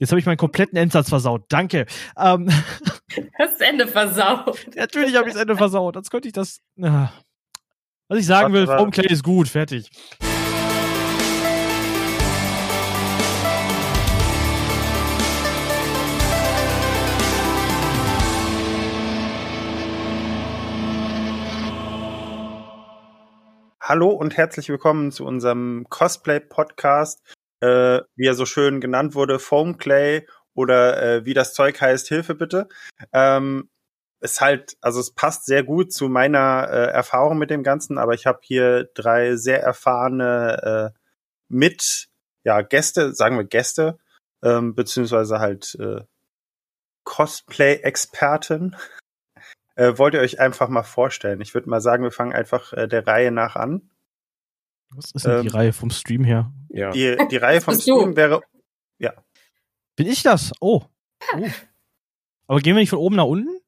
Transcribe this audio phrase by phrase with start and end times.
[0.00, 1.46] Jetzt habe ich meinen kompletten Endsatz versaut.
[1.48, 1.86] Danke.
[2.16, 2.48] Ähm,
[3.38, 4.64] das Ende versaut.
[4.76, 5.94] Natürlich habe ich das Ende versaut.
[5.94, 6.60] Sonst könnte ich das.
[6.76, 7.12] Na.
[8.06, 9.48] Was ich sagen will, Foamclay ist gut.
[9.48, 9.90] Fertig.
[23.80, 27.22] Hallo und herzlich willkommen zu unserem Cosplay-Podcast,
[27.60, 32.08] äh, wie er so schön genannt wurde, Foam Clay oder äh, wie das Zeug heißt,
[32.08, 32.68] Hilfe bitte.
[33.12, 33.70] Ähm,
[34.20, 38.14] ist halt, also es passt sehr gut zu meiner äh, Erfahrung mit dem Ganzen, aber
[38.14, 40.98] ich habe hier drei sehr erfahrene äh,
[41.48, 42.08] mit,
[42.44, 43.98] ja, Gäste, sagen wir Gäste,
[44.42, 46.02] ähm, beziehungsweise halt äh,
[47.04, 48.76] Cosplay-Experten.
[49.76, 51.40] Äh, wollt ihr euch einfach mal vorstellen?
[51.40, 53.88] Ich würde mal sagen, wir fangen einfach äh, der Reihe nach an.
[54.90, 56.52] Was ist denn ähm, die Reihe vom Stream her?
[56.68, 56.90] Ja.
[56.90, 58.40] Die, die Reihe vom Stream wäre.
[58.98, 59.12] Ja.
[59.96, 60.52] Bin ich das?
[60.60, 60.82] Oh.
[61.34, 61.48] oh.
[62.46, 63.60] Aber gehen wir nicht von oben nach unten?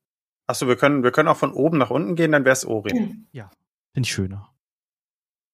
[0.47, 3.17] Achso, wir können, wir können auch von oben nach unten gehen, dann wäre es Ori.
[3.33, 3.51] Ja.
[3.93, 4.53] Finde ich schöner.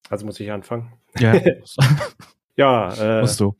[0.08, 0.92] Also muss ich anfangen.
[1.18, 1.34] Ja.
[2.56, 3.56] ja, äh, musst du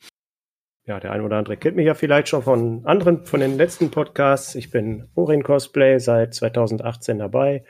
[0.87, 3.91] ja, der eine oder andere kennt mich ja vielleicht schon von anderen, von den letzten
[3.91, 4.55] Podcasts.
[4.55, 7.65] Ich bin Orin Cosplay seit 2018 dabei,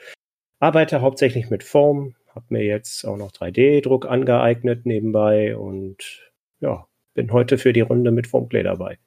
[0.60, 5.96] arbeite hauptsächlich mit Form, habe mir jetzt auch noch 3D-Druck angeeignet nebenbei und
[6.60, 8.98] ja, bin heute für die Runde mit Formplay dabei.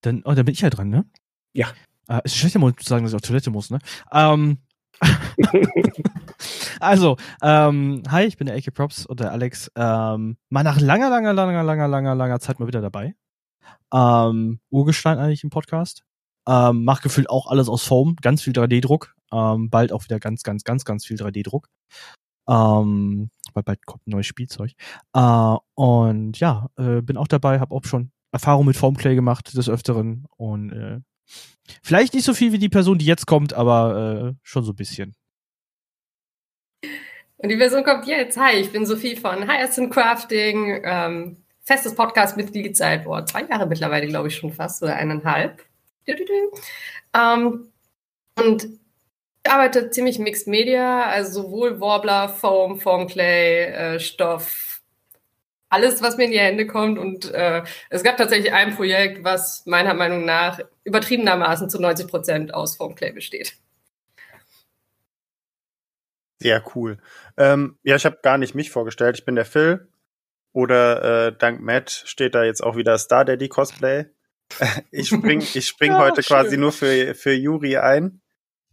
[0.00, 1.04] Dann, oh, dann bin ich ja dran, ne?
[1.52, 1.68] Ja.
[2.08, 3.78] Äh, ist schlecht, zu sagen, dass ich auf Toilette muss, ne?
[4.12, 4.58] Ähm,
[6.80, 9.70] also, ähm, hi, ich bin der AK Props und der Alex.
[9.76, 13.14] Ähm, mal nach langer, langer, langer, langer, langer, langer Zeit mal wieder dabei.
[13.92, 16.02] Ähm, Urgestein eigentlich im Podcast.
[16.48, 19.14] Ähm, mach gefühlt auch alles aus Foam, ganz viel 3D-Druck.
[19.32, 21.68] Ähm, bald auch wieder ganz, ganz, ganz, ganz viel 3D-Druck.
[22.48, 24.72] Ähm, weil bald kommt ein neues Spielzeug.
[25.14, 29.68] Äh, und ja, äh, bin auch dabei, habe auch schon Erfahrung mit Foamclay gemacht des
[29.68, 31.00] Öfteren und äh,
[31.82, 34.76] Vielleicht nicht so viel wie die Person, die jetzt kommt, aber äh, schon so ein
[34.76, 35.14] bisschen.
[37.36, 38.36] Und die Person kommt jetzt.
[38.36, 44.06] Hi, ich bin Sophie von Hyacinth Crafting, ähm, festes Podcast-Mitglied seit boah, zwei Jahre mittlerweile,
[44.06, 45.64] glaube ich schon fast, oder eineinhalb.
[47.14, 47.68] Ähm,
[48.36, 48.68] und
[49.50, 54.80] arbeite ziemlich Mixed Media, also sowohl Warbler, Foam, Formclay, äh, Stoff,
[55.68, 56.98] alles, was mir in die Hände kommt.
[56.98, 62.54] Und äh, es gab tatsächlich ein Projekt, was meiner Meinung nach übertriebenermaßen zu 90 Prozent
[62.54, 63.54] aus Formclay besteht.
[66.38, 66.98] Sehr cool.
[67.36, 69.18] Ähm, ja, ich habe gar nicht mich vorgestellt.
[69.18, 69.88] Ich bin der Phil.
[70.52, 74.06] Oder äh, dank Matt steht da jetzt auch wieder Star Daddy Cosplay.
[74.90, 76.36] ich spring, ich spring ja, heute schön.
[76.36, 78.19] quasi nur für, für Yuri ein.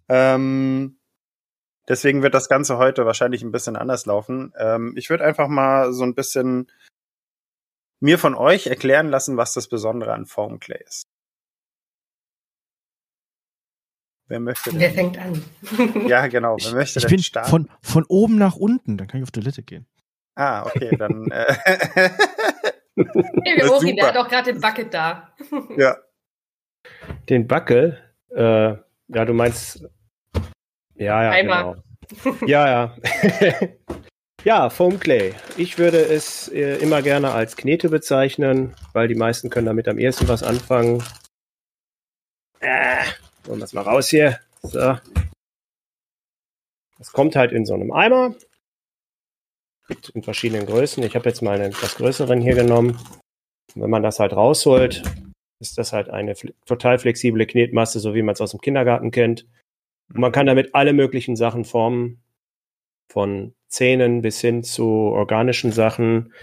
[0.10, 1.00] Ähm,
[1.88, 4.54] deswegen wird das Ganze heute wahrscheinlich ein bisschen anders laufen.
[4.58, 6.72] Ähm, ich würde einfach mal so ein bisschen
[8.00, 11.08] mir von euch erklären lassen, was das Besondere an Formclay ist.
[14.28, 14.80] Wer möchte denn?
[14.80, 15.42] Wer fängt an?
[16.08, 16.58] ja, genau.
[16.60, 17.50] Wer möchte ich denn bin starten?
[17.50, 19.88] Von, von oben nach unten, dann kann ich auf Toilette gehen.
[20.36, 21.32] Ah, okay, dann.
[21.32, 21.56] Äh
[23.44, 25.32] hey, der Ori, der hat auch gerade den Bucket da.
[25.78, 25.98] ja.
[27.30, 28.00] Den Buckel?
[28.30, 28.76] Äh,
[29.08, 29.88] ja, du meinst.
[30.98, 31.30] Ja, ja.
[31.32, 31.82] Einmal.
[32.24, 32.36] Genau.
[32.46, 32.98] ja, ja.
[34.44, 35.34] Ja, Foam Clay.
[35.58, 40.00] Ich würde es äh, immer gerne als Knete bezeichnen, weil die meisten können damit am
[40.00, 41.04] ehesten was anfangen.
[42.62, 43.04] Äh,
[43.46, 44.40] holen wir es mal raus hier.
[44.62, 44.98] So.
[46.98, 48.36] Das kommt halt in so einem Eimer.
[49.90, 51.04] Gibt in verschiedenen Größen.
[51.04, 52.98] Ich habe jetzt mal einen etwas größeren hier genommen.
[53.76, 55.04] wenn man das halt rausholt,
[55.60, 59.46] ist das halt eine total flexible Knetmasse, so wie man es aus dem Kindergarten kennt.
[60.14, 62.22] Und man kann damit alle möglichen Sachen formen.
[63.10, 66.34] Von Zähnen bis hin zu organischen Sachen,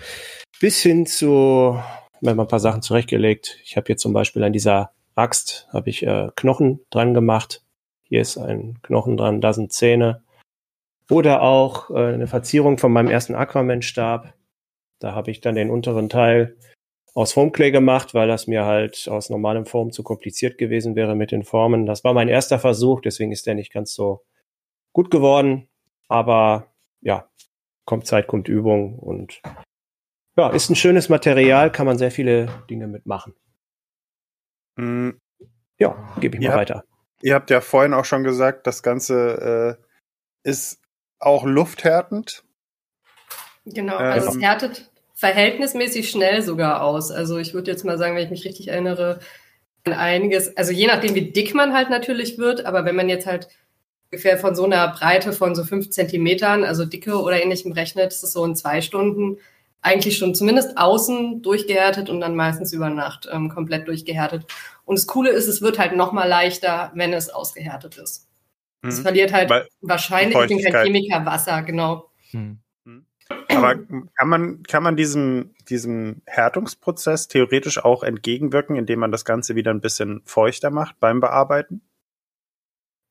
[0.60, 1.78] bis hin zu,
[2.20, 3.58] wir haben ein paar Sachen zurechtgelegt.
[3.64, 7.62] Ich habe hier zum Beispiel an dieser Axt habe ich äh, Knochen dran gemacht.
[8.02, 10.22] Hier ist ein Knochen dran, da sind Zähne.
[11.10, 14.34] Oder auch äh, eine Verzierung von meinem ersten Aquaman-Stab.
[14.98, 16.56] Da habe ich dann den unteren Teil
[17.14, 21.30] aus Foamclay gemacht, weil das mir halt aus normalem Form zu kompliziert gewesen wäre mit
[21.30, 21.86] den Formen.
[21.86, 24.24] Das war mein erster Versuch, deswegen ist der nicht ganz so
[24.92, 25.68] gut geworden.
[26.08, 27.28] Aber ja,
[27.84, 29.40] kommt Zeit, kommt Übung und
[30.36, 33.34] ja, ist ein schönes Material, kann man sehr viele Dinge mitmachen.
[34.76, 35.20] Mhm.
[35.78, 36.84] Ja, gebe ich mal habt, weiter.
[37.22, 39.78] Ihr habt ja vorhin auch schon gesagt, das Ganze
[40.44, 40.82] äh, ist
[41.20, 42.44] auch lufthärtend.
[43.64, 44.90] Genau, also ähm, es härtet
[45.24, 47.10] verhältnismäßig schnell sogar aus.
[47.10, 49.20] Also ich würde jetzt mal sagen, wenn ich mich richtig erinnere,
[49.84, 53.26] an einiges, also je nachdem, wie dick man halt natürlich wird, aber wenn man jetzt
[53.26, 53.48] halt
[54.10, 58.22] ungefähr von so einer Breite von so fünf Zentimetern, also Dicke oder ähnlichem rechnet, ist
[58.22, 59.38] es so in zwei Stunden
[59.80, 64.44] eigentlich schon zumindest außen durchgehärtet und dann meistens über Nacht ähm, komplett durchgehärtet.
[64.84, 68.28] Und das Coole ist, es wird halt noch mal leichter, wenn es ausgehärtet ist.
[68.82, 68.90] Mhm.
[68.90, 72.10] Es verliert halt Weil wahrscheinlich, ich bin kein Chemiker, Wasser, genau.
[72.32, 72.58] Mhm.
[73.48, 73.76] Aber
[74.16, 79.70] kann man, kann man diesem, diesem Härtungsprozess theoretisch auch entgegenwirken, indem man das Ganze wieder
[79.72, 81.80] ein bisschen feuchter macht beim Bearbeiten?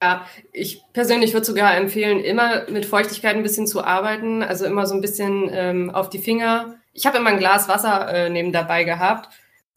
[0.03, 4.85] Ja, ich persönlich würde sogar empfehlen, immer mit Feuchtigkeit ein bisschen zu arbeiten, also immer
[4.85, 6.75] so ein bisschen ähm, auf die Finger.
[6.91, 9.29] Ich habe immer ein Glas Wasser äh, neben dabei gehabt,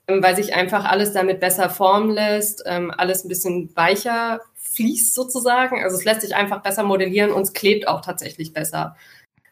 [0.08, 5.14] ähm, weil sich einfach alles damit besser formen lässt, ähm, alles ein bisschen weicher fließt
[5.14, 5.82] sozusagen.
[5.82, 8.96] Also es lässt sich einfach besser modellieren und es klebt auch tatsächlich besser.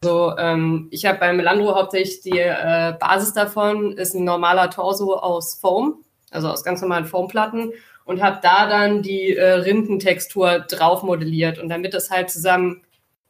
[0.04, 5.14] So, ähm, ich habe beim Melandro hauptsächlich die äh, Basis davon, ist ein normaler Torso
[5.14, 7.72] aus Foam, also aus ganz normalen Foamplatten
[8.04, 11.58] und habe da dann die äh, Rindentextur drauf modelliert.
[11.58, 12.82] Und damit es halt zusammen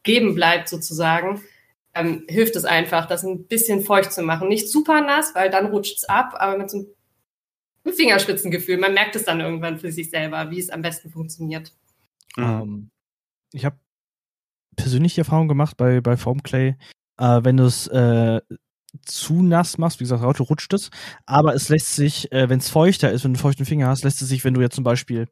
[0.03, 1.41] geben bleibt sozusagen,
[1.93, 4.49] ähm, hilft es einfach, das ein bisschen feucht zu machen.
[4.49, 6.85] Nicht super nass, weil dann rutscht es ab, aber mit so
[7.85, 8.77] einem Fingerspitzengefühl.
[8.77, 11.71] Man merkt es dann irgendwann für sich selber, wie es am besten funktioniert.
[12.35, 12.43] Mhm.
[12.43, 12.89] Ähm,
[13.53, 13.77] ich habe
[14.75, 16.75] persönlich die Erfahrung gemacht bei, bei Formclay,
[17.17, 18.41] äh, wenn du es äh,
[19.05, 20.89] zu nass machst, wie gesagt, heute rutscht es,
[21.25, 24.03] aber es lässt sich, äh, wenn es feuchter ist, wenn du einen feuchten Finger hast,
[24.03, 25.27] lässt es sich, wenn du jetzt zum Beispiel,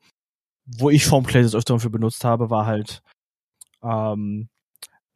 [0.65, 3.01] wo ich Formclay das öfter für benutzt habe, war halt
[3.83, 4.49] ähm,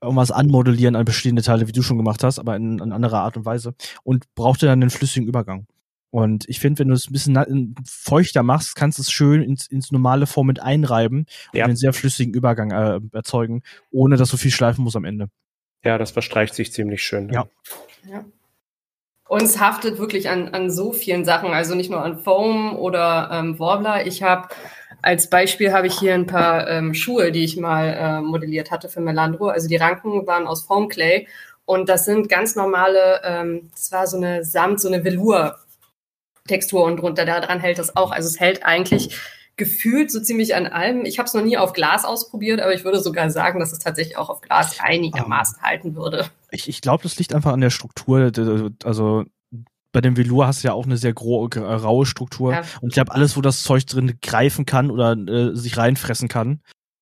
[0.01, 3.37] irgendwas anmodellieren an bestehende Teile, wie du schon gemacht hast, aber in, in anderer Art
[3.37, 3.73] und Weise.
[4.03, 5.67] Und brauchte dann einen flüssigen Übergang.
[6.17, 9.67] Und ich finde, wenn du es ein bisschen feuchter machst, kannst du es schön ins,
[9.67, 11.63] ins normale Form mit einreiben ja.
[11.63, 13.61] und einen sehr flüssigen Übergang äh, erzeugen,
[13.91, 15.27] ohne dass du viel schleifen musst am Ende.
[15.83, 17.29] Ja, das verstreicht sich ziemlich schön.
[17.29, 17.45] Ja.
[18.11, 18.25] ja.
[19.27, 23.29] Und es haftet wirklich an, an so vielen Sachen, also nicht nur an Foam oder
[23.31, 24.07] ähm, Warbler.
[24.07, 24.47] Ich habe
[25.03, 28.89] als Beispiel habe ich hier ein paar ähm, Schuhe, die ich mal äh, modelliert hatte
[28.89, 29.49] für Melandro.
[29.49, 31.27] Also die Ranken waren aus Foam Clay
[31.65, 35.59] und das sind ganz normale, ähm, das war so eine Samt, so eine Velour
[36.47, 38.11] Textur und drunter daran hält das auch.
[38.11, 39.17] Also es hält eigentlich
[39.57, 41.03] gefühlt so ziemlich an allem.
[41.05, 43.79] Ich habe es noch nie auf Glas ausprobiert, aber ich würde sogar sagen, dass es
[43.79, 46.27] tatsächlich auch auf Glas einigermaßen um, halten würde.
[46.51, 48.31] Ich, ich glaube, das liegt einfach an der Struktur.
[48.83, 49.25] Also
[49.91, 52.53] bei dem Velour hast du ja auch eine sehr raue Struktur.
[52.53, 52.63] Ja.
[52.81, 56.61] Und ich glaube, alles, wo das Zeug drin greifen kann oder äh, sich reinfressen kann,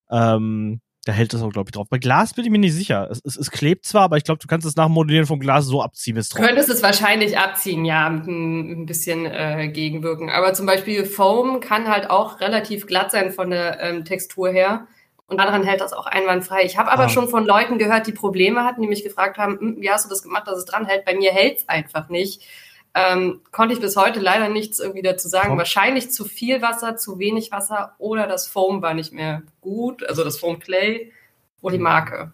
[0.10, 1.88] ähm, da hält das auch, glaube ich, drauf.
[1.88, 3.08] Bei Glas bin ich mir nicht sicher.
[3.12, 5.40] Es, es, es klebt zwar, aber ich glaube, du kannst es nach dem Modellieren vom
[5.40, 6.42] Glas so abziehen, bis drauf.
[6.42, 10.32] Du könntest es wahrscheinlich abziehen, ja, mit ein, ein bisschen äh, gegenwirken.
[10.32, 14.88] Aber zum Beispiel Foam kann halt auch relativ glatt sein von der ähm, Textur her.
[15.28, 16.64] Und daran hält das auch einwandfrei.
[16.66, 17.10] Ich habe aber ah.
[17.10, 20.10] schon von Leuten gehört, die Probleme hatten, die mich gefragt haben, hm, wie hast du
[20.10, 21.06] das gemacht, dass es dran hält?
[21.06, 22.42] Bei mir hält es einfach nicht.
[22.98, 25.56] Ähm, konnte ich bis heute leider nichts irgendwie dazu sagen.
[25.56, 25.58] Oh.
[25.58, 30.24] Wahrscheinlich zu viel Wasser, zu wenig Wasser oder das Foam war nicht mehr gut, also
[30.24, 31.12] das Foam Clay
[31.62, 31.84] oder die hm.
[31.84, 32.34] Marke.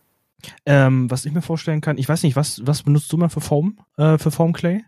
[0.66, 3.42] Ähm, was ich mir vorstellen kann, ich weiß nicht, was, was benutzt du mal für
[3.42, 4.86] Foam, äh, für Foam Clay?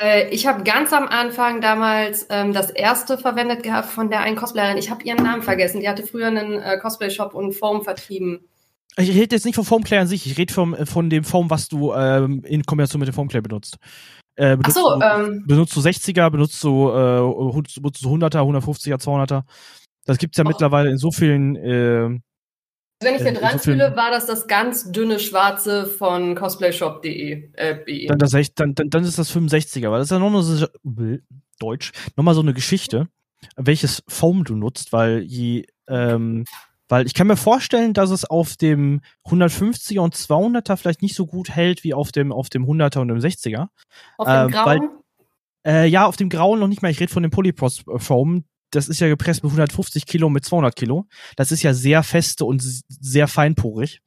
[0.00, 4.36] Äh, ich habe ganz am Anfang damals ähm, das erste verwendet gehabt von der einen
[4.36, 4.78] Cosplayerin.
[4.78, 5.80] Ich habe ihren Namen vergessen.
[5.80, 8.48] Die hatte früher einen äh, Cosplay-Shop und Foam vertrieben.
[8.96, 11.68] Ich rede jetzt nicht vom Foam Clay an sich, ich rede von dem Foam, was
[11.68, 13.78] du ähm, in Kombination mit dem Foam Clay benutzt.
[14.38, 18.94] Äh, benutzt, so, du, ähm, benutzt du 60er, benutzt du, äh, benutzt du 100er, 150er,
[18.94, 19.42] 200er.
[20.04, 20.48] Das gibt's ja oh.
[20.48, 21.56] mittlerweile in so vielen.
[21.56, 22.20] Äh,
[23.00, 27.50] wenn ich mir dran so fühle, war das das ganz dünne schwarze von cosplayshop.de.
[27.54, 30.44] Äh, dann, das, dann, dann, dann ist das 65er, weil das ist ja noch nur
[30.44, 30.66] so,
[31.58, 33.08] Deutsch, nochmal so eine Geschichte,
[33.56, 36.44] welches Foam du nutzt, weil je ähm,
[36.88, 41.26] weil ich kann mir vorstellen, dass es auf dem 150er und 200er vielleicht nicht so
[41.26, 43.68] gut hält wie auf dem, auf dem 100er und dem 60er.
[44.16, 44.66] Auf dem äh, grauen?
[44.66, 44.80] Weil,
[45.66, 46.90] äh, ja, auf dem grauen noch nicht mehr.
[46.90, 48.44] Ich rede von dem Polypros Foam.
[48.70, 51.06] Das ist ja gepresst mit 150 Kilo mit 200 Kilo.
[51.36, 54.00] Das ist ja sehr feste und sehr feinporig.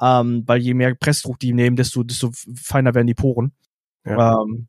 [0.00, 3.52] Ähm, weil je mehr Pressdruck die nehmen, desto, desto feiner werden die Poren.
[4.04, 4.42] Ja.
[4.42, 4.68] Ähm,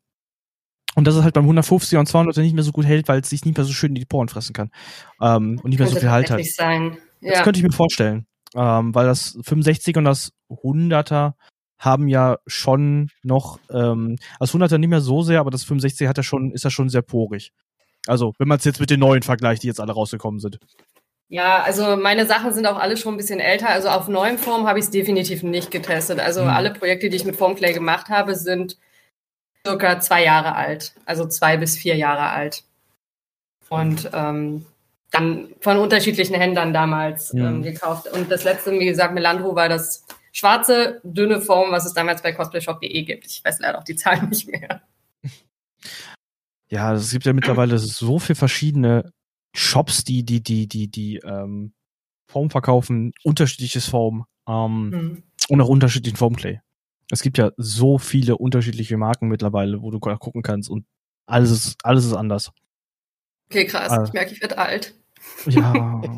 [0.94, 3.28] und dass es halt beim 150er und 200er nicht mehr so gut hält, weil es
[3.28, 4.70] sich nicht mehr so schön in die Poren fressen kann.
[5.20, 6.42] Ähm, und nicht mehr so viel Halt hat.
[6.44, 6.96] Sein.
[7.26, 7.32] Ja.
[7.32, 8.26] Das könnte ich mir vorstellen.
[8.54, 11.34] Ähm, weil das 65 und das 100er
[11.78, 16.16] haben ja schon noch, ähm, das 100er nicht mehr so sehr, aber das 65 hat
[16.16, 17.52] ja schon, ist ja schon sehr porig.
[18.06, 20.60] Also, wenn man es jetzt mit den neuen vergleicht, die jetzt alle rausgekommen sind.
[21.28, 23.68] Ja, also meine Sachen sind auch alle schon ein bisschen älter.
[23.68, 26.20] Also auf neuen Form habe ich es definitiv nicht getestet.
[26.20, 26.48] Also hm.
[26.48, 28.78] alle Projekte, die ich mit Formclay gemacht habe, sind
[29.66, 30.94] circa zwei Jahre alt.
[31.04, 32.62] Also zwei bis vier Jahre alt.
[33.68, 34.66] Und ähm,
[35.16, 37.48] dann von unterschiedlichen Händlern damals ja.
[37.48, 38.08] ähm, gekauft.
[38.12, 42.32] Und das letzte, wie gesagt, Melandro war das schwarze, dünne Form, was es damals bei
[42.32, 43.26] cosplayshop.de gibt.
[43.26, 44.82] Ich weiß leider auch die Zahlen nicht mehr.
[46.68, 49.12] Ja, es gibt ja mittlerweile so viele verschiedene
[49.54, 51.72] Shops, die, die, die, die, die ähm,
[52.26, 55.22] Form verkaufen, unterschiedliches Form ähm, mhm.
[55.48, 56.60] und auch unterschiedlichen Formclay.
[57.10, 60.84] Es gibt ja so viele unterschiedliche Marken mittlerweile, wo du gucken kannst und
[61.26, 62.52] alles ist, alles ist anders.
[63.48, 63.90] Okay, krass.
[63.90, 64.04] Ah.
[64.04, 64.94] Ich merke, ich werde alt.
[65.46, 66.00] Ja.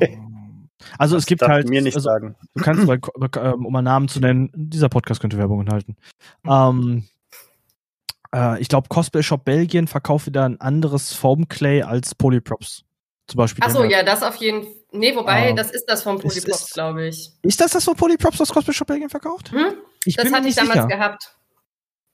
[0.96, 2.36] Also es gibt halt, mir nicht also, sagen.
[2.54, 2.98] du kannst, bei,
[3.42, 5.96] ähm, um mal Namen zu nennen, dieser Podcast könnte Werbung enthalten.
[6.46, 7.04] Ähm,
[8.34, 12.84] äh, ich glaube, Cosplay Shop Belgien verkauft wieder ein anderes Foamclay als Polyprops.
[13.26, 13.62] Zum Beispiel.
[13.64, 14.72] Achso, ja, das auf jeden Fall.
[14.92, 15.52] Nee, wobei, Ah.
[15.52, 17.32] das ist das vom Es Polyprops, glaube ich.
[17.42, 19.50] Ist das das von Polyprops, das Cosplay Shop Belgien verkauft?
[19.52, 19.74] Hm?
[20.04, 20.86] Ich Das bin mir hatte ich damals sicher.
[20.86, 21.36] gehabt.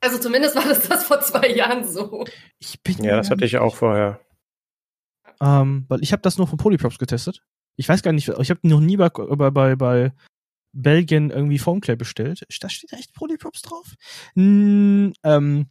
[0.00, 2.24] Also zumindest war das das vor zwei Jahren so.
[2.58, 4.20] Ich bin Ja, das hatte ich auch vorher.
[5.44, 7.42] Ähm, weil ich habe das nur von Polyprops getestet.
[7.76, 10.12] Ich weiß gar nicht, ich habe noch nie bei, bei, bei, bei
[10.72, 12.46] Belgien irgendwie Foamclay bestellt.
[12.60, 13.94] Da steht echt Polyprops drauf.
[14.34, 15.66] Hm, ähm,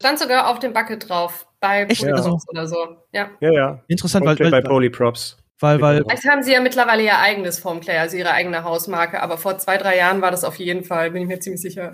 [0.00, 1.46] Stand sogar auf dem Bucket drauf.
[1.60, 2.00] Bei Echt?
[2.00, 2.76] Polyprops oder so.
[3.12, 3.30] Ja.
[3.40, 3.84] Ja, ja.
[3.86, 5.36] interessant, weil, weil, bei Polyprops.
[5.58, 9.36] weil, weil, Vielleicht haben sie ja mittlerweile ihr eigenes Formclay, also ihre eigene Hausmarke, aber
[9.36, 11.92] vor zwei, drei Jahren war das auf jeden Fall, bin ich mir ziemlich sicher.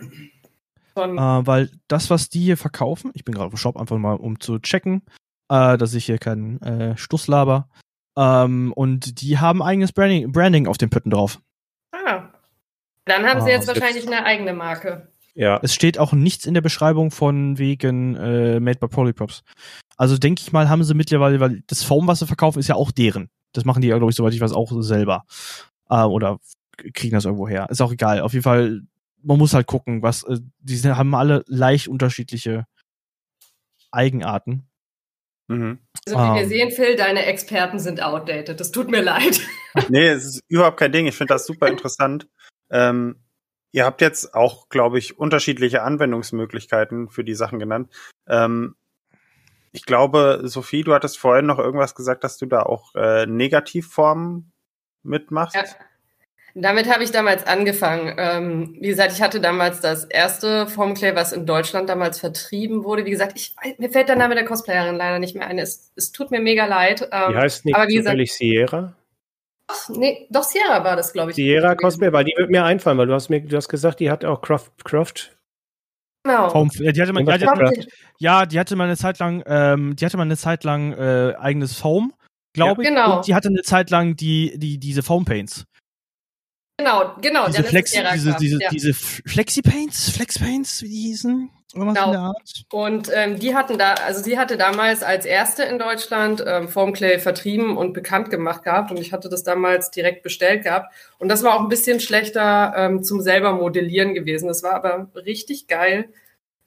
[0.94, 4.14] Von, äh, weil das, was die hier verkaufen, ich bin gerade im Shop einfach mal,
[4.14, 5.02] um zu checken,
[5.48, 7.68] äh, dass ich hier keinen äh, Stuss laber.
[8.16, 11.40] Ähm, und die haben eigenes Branding, Branding auf den Pötten drauf.
[11.92, 12.28] ah.
[13.04, 15.12] Dann haben sie Ah, jetzt das wahrscheinlich jetzt- eine eigene Marke.
[15.34, 15.60] Ja.
[15.62, 19.42] Es steht auch nichts in der Beschreibung von wegen äh, Made by Polyprops.
[19.96, 22.74] Also denke ich mal, haben sie mittlerweile, weil das Foam, was sie verkaufen, ist ja
[22.74, 23.28] auch deren.
[23.52, 25.24] Das machen die ja, glaube ich, soweit ich weiß, auch selber.
[25.88, 26.38] Äh, oder
[26.94, 27.68] kriegen das irgendwo her.
[27.70, 28.20] Ist auch egal.
[28.20, 28.80] Auf jeden Fall,
[29.22, 32.66] man muss halt gucken, was, äh, die haben alle leicht unterschiedliche
[33.92, 34.66] Eigenarten.
[35.48, 35.78] Mhm.
[36.06, 36.48] Also wie wir Ähm.
[36.48, 38.58] sehen, Phil, deine Experten sind outdated.
[38.58, 39.40] Das tut mir leid.
[39.90, 41.06] Nee, es ist überhaupt kein Ding.
[41.06, 42.26] Ich finde das super interessant.
[42.70, 43.22] Ähm,
[43.72, 47.94] ihr habt jetzt auch, glaube ich, unterschiedliche Anwendungsmöglichkeiten für die Sachen genannt.
[48.26, 48.74] Ähm,
[49.72, 54.50] ich glaube, Sophie, du hattest vorhin noch irgendwas gesagt, dass du da auch äh, Negativformen
[55.02, 55.54] mitmachst.
[55.54, 55.64] Ja.
[56.58, 58.14] Damit habe ich damals angefangen.
[58.16, 63.04] Ähm, wie gesagt, ich hatte damals das erste Formclay, was in Deutschland damals vertrieben wurde.
[63.04, 65.58] Wie gesagt, ich, mir fällt der Name der Cosplayerin leider nicht mehr ein.
[65.58, 67.06] Es, es tut mir mega leid.
[67.12, 68.94] Ähm, Die heißt nicht aber wie gesagt- Sierra?
[69.68, 71.36] doch, nee, doch Sierra war das, glaube ich.
[71.36, 71.74] Sierra.
[71.74, 74.24] Cosplay, weil die wird mir einfallen, weil du hast mir, du hast gesagt, die hat
[74.24, 75.36] auch Croft, Croft.
[76.24, 76.64] Genau.
[76.80, 77.86] Äh, die hatte man, ja, die hatte,
[78.18, 81.34] ja, die hatte mal eine Zeit lang, ähm, die hatte mal eine Zeit lang äh,
[81.38, 82.14] eigenes Foam,
[82.54, 82.88] glaube ich.
[82.88, 83.18] Genau.
[83.18, 85.66] Und die hatte eine Zeit lang die, die, diese Foam Paints.
[86.78, 87.46] Genau, genau.
[87.46, 88.68] diese Flexi, diese, diese, ja.
[88.68, 91.50] diese Flexi Paints, Flex Paints, wie die hießen.
[91.72, 92.32] Genau.
[92.72, 97.18] Und ähm, die hatten da, also sie hatte damals als erste in Deutschland ähm, Formclay
[97.18, 101.42] vertrieben und bekannt gemacht gehabt und ich hatte das damals direkt bestellt gehabt und das
[101.42, 104.48] war auch ein bisschen schlechter ähm, zum selber modellieren gewesen.
[104.48, 106.08] Das war aber richtig geil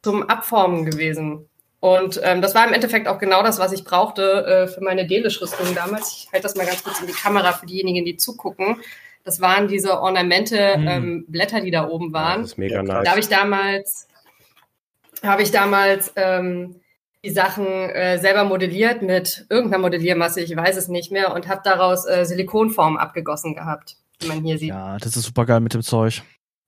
[0.03, 1.47] zum Abformen gewesen.
[1.79, 5.07] Und ähm, das war im Endeffekt auch genau das, was ich brauchte äh, für meine
[5.07, 6.11] Delish-Rüstung damals.
[6.11, 8.81] Ich halte das mal ganz kurz in die Kamera für diejenigen, die zugucken.
[9.29, 10.87] Das waren diese Ornamente, Mhm.
[10.87, 12.41] ähm, Blätter, die da oben waren.
[12.41, 13.03] Das ist mega nice.
[13.03, 14.07] Da habe ich damals,
[15.23, 16.77] habe ich damals ähm,
[17.23, 21.61] die Sachen äh, selber modelliert mit irgendeiner Modelliermasse, ich weiß es nicht mehr, und habe
[21.63, 24.69] daraus äh, Silikonform abgegossen gehabt, wie man hier sieht.
[24.69, 26.23] Ja, das ist super geil mit dem Zeug.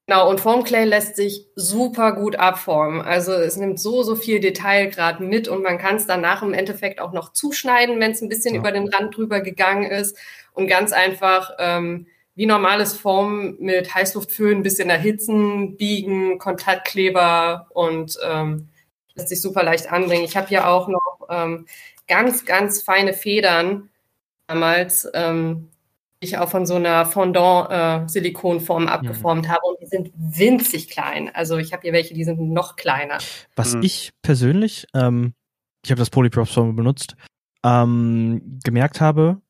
[0.06, 3.00] Genau, und Formclay lässt sich super gut abformen.
[3.00, 7.00] Also es nimmt so, so viel Detailgrad mit und man kann es danach im Endeffekt
[7.00, 8.60] auch noch zuschneiden, wenn es ein bisschen Ja.
[8.60, 10.16] über den Rand drüber gegangen ist
[10.52, 18.18] und ganz einfach ähm, wie normales Form mit Heißluftföhn ein bisschen erhitzen, biegen, Kontaktkleber und
[18.26, 18.68] ähm,
[19.14, 20.24] lässt sich super leicht anbringen.
[20.24, 21.66] Ich habe hier auch noch ähm,
[22.08, 23.90] ganz, ganz feine Federn
[24.46, 25.68] damals, ähm,
[26.22, 31.30] die ich auch von so einer Fondant-Silikonform abgeformt habe und die sind winzig klein.
[31.34, 33.18] Also ich habe hier welche, die sind noch kleiner.
[33.56, 33.82] Was Mhm.
[33.82, 35.34] ich persönlich, ähm,
[35.84, 37.16] ich habe das Polyprops Foam benutzt,
[37.64, 39.42] ähm, gemerkt habe,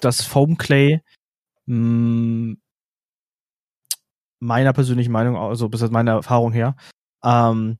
[0.00, 1.00] dass Foam Clay
[1.70, 2.56] mh,
[4.40, 6.74] meiner persönlichen Meinung, also bis jetzt meiner Erfahrung her,
[7.24, 7.78] ähm,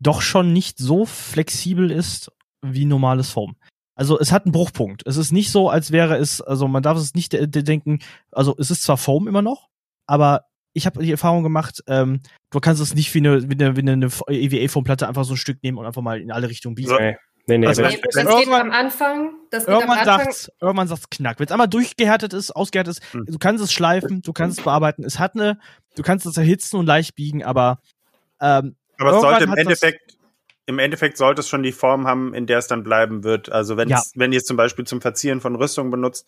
[0.00, 2.32] doch schon nicht so flexibel ist
[2.62, 3.56] wie normales Foam.
[3.94, 5.06] Also es hat einen Bruchpunkt.
[5.06, 8.00] Es ist nicht so, als wäre es, also man darf es nicht de de denken,
[8.32, 9.68] also es ist zwar Foam immer noch,
[10.06, 10.44] aber
[10.74, 12.20] ich habe die Erfahrung gemacht, ähm,
[12.50, 15.62] du kannst es nicht wie eine, wie eine, wie eine EVA-Foamplatte einfach so ein Stück
[15.62, 16.94] nehmen und einfach mal in alle Richtungen biegen.
[16.98, 19.80] Nee, nee, nee Also das, Nee, das wenn geht irgendwann- am Anfang, das geht am
[19.80, 20.18] Irgendwann Anfang.
[20.24, 21.38] sagt's, irgendwann sagt's knack.
[21.38, 23.26] Wenn es einmal durchgehärtet ist, ausgehärtet ist, Hm.
[23.26, 25.04] du kannst es schleifen, du kannst es bearbeiten.
[25.04, 25.58] Es hat eine,
[25.96, 27.80] du kannst es erhitzen und leicht biegen, aber
[28.40, 30.18] ähm, Aber es Irgendwann sollte im das- Endeffekt,
[30.66, 33.50] im Endeffekt sollte es schon die Form haben, in der es dann bleiben wird.
[33.52, 34.02] Also wenn Ja.
[34.14, 36.26] wenn ihr es zum Beispiel zum Verzieren von Rüstung benutzt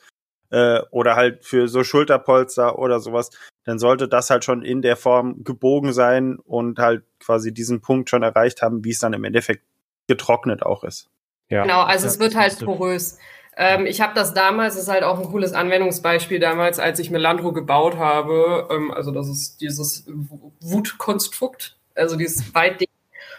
[0.50, 3.30] äh, oder halt für so Schulterpolster oder sowas,
[3.64, 8.08] dann sollte das halt schon in der Form gebogen sein und halt quasi diesen Punkt
[8.10, 9.64] schon erreicht haben, wie es dann im Endeffekt
[10.08, 11.08] getrocknet auch ist.
[11.48, 11.62] ja.
[11.62, 13.18] Genau, also Ja, es wird das halt porös.
[13.56, 17.10] Ähm, ich habe das damals, das ist halt auch ein cooles Anwendungsbeispiel damals, als ich
[17.10, 18.68] Melandro gebaut habe.
[18.70, 20.06] Ähm, also das ist dieses
[20.60, 22.88] Wutkonstrukt, also dieses Weitding.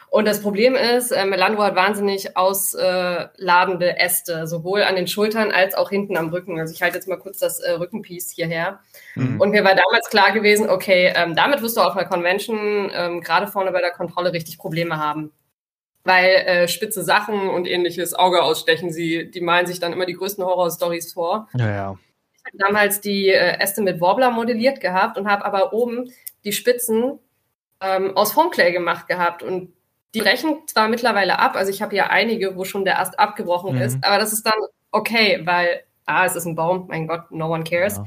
[0.10, 5.52] Und das Problem ist, äh, Melandro hat wahnsinnig ausladende äh, Äste, sowohl an den Schultern
[5.52, 6.60] als auch hinten am Rücken.
[6.60, 8.80] Also ich halte jetzt mal kurz das äh, Rückenpiece hierher.
[9.16, 9.40] Mhm.
[9.40, 13.22] Und mir war damals klar gewesen, okay, ähm, damit wirst du auf einer Convention ähm,
[13.22, 15.32] gerade vorne bei der Kontrolle richtig Probleme haben
[16.04, 18.92] weil äh, spitze Sachen und ähnliches Auge ausstechen.
[18.92, 21.48] Sie, die malen sich dann immer die größten Horror-Stories vor.
[21.54, 22.00] Ja, ja.
[22.34, 26.12] Ich habe damals die äh, Äste mit Warbler modelliert gehabt und habe aber oben
[26.44, 27.20] die Spitzen
[27.82, 29.74] ähm, aus Foamclay gemacht gehabt und
[30.16, 33.76] die brechen zwar mittlerweile ab, also ich habe ja einige, wo schon der Ast abgebrochen
[33.76, 33.82] mhm.
[33.82, 34.60] ist, aber das ist dann
[34.92, 37.98] okay, weil ah, es ist ein Baum, mein Gott, no one cares.
[37.98, 38.06] Ja.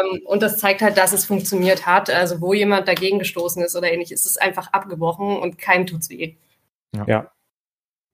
[0.00, 2.10] Ähm, und das zeigt halt, dass es funktioniert hat.
[2.10, 6.10] Also wo jemand dagegen gestoßen ist oder ähnlich, ist es einfach abgebrochen und keinem tut's
[6.10, 6.34] weh.
[6.94, 7.04] Ja.
[7.06, 7.32] ja.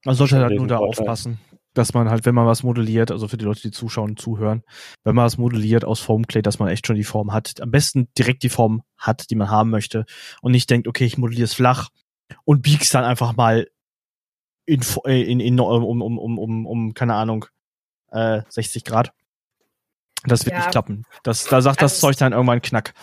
[0.05, 1.39] Man sollte halt nur da aufpassen,
[1.75, 4.63] dass man halt, wenn man was modelliert, also für die Leute, die zuschauen und zuhören,
[5.05, 7.61] wenn man was modelliert aus Foamclay, dass man echt schon die Form hat.
[7.61, 10.05] Am besten direkt die Form hat, die man haben möchte
[10.41, 11.91] und nicht denkt, okay, ich modelliere es flach
[12.45, 13.69] und biegst dann einfach mal
[14.67, 17.47] in, äh, in, in um, um, um, um, um, keine Ahnung,
[18.11, 19.13] äh, 60 Grad.
[20.25, 20.61] Das wird ja.
[20.61, 21.05] nicht klappen.
[21.25, 22.95] Das, da sagt das also Zeug dann irgendwann Knack.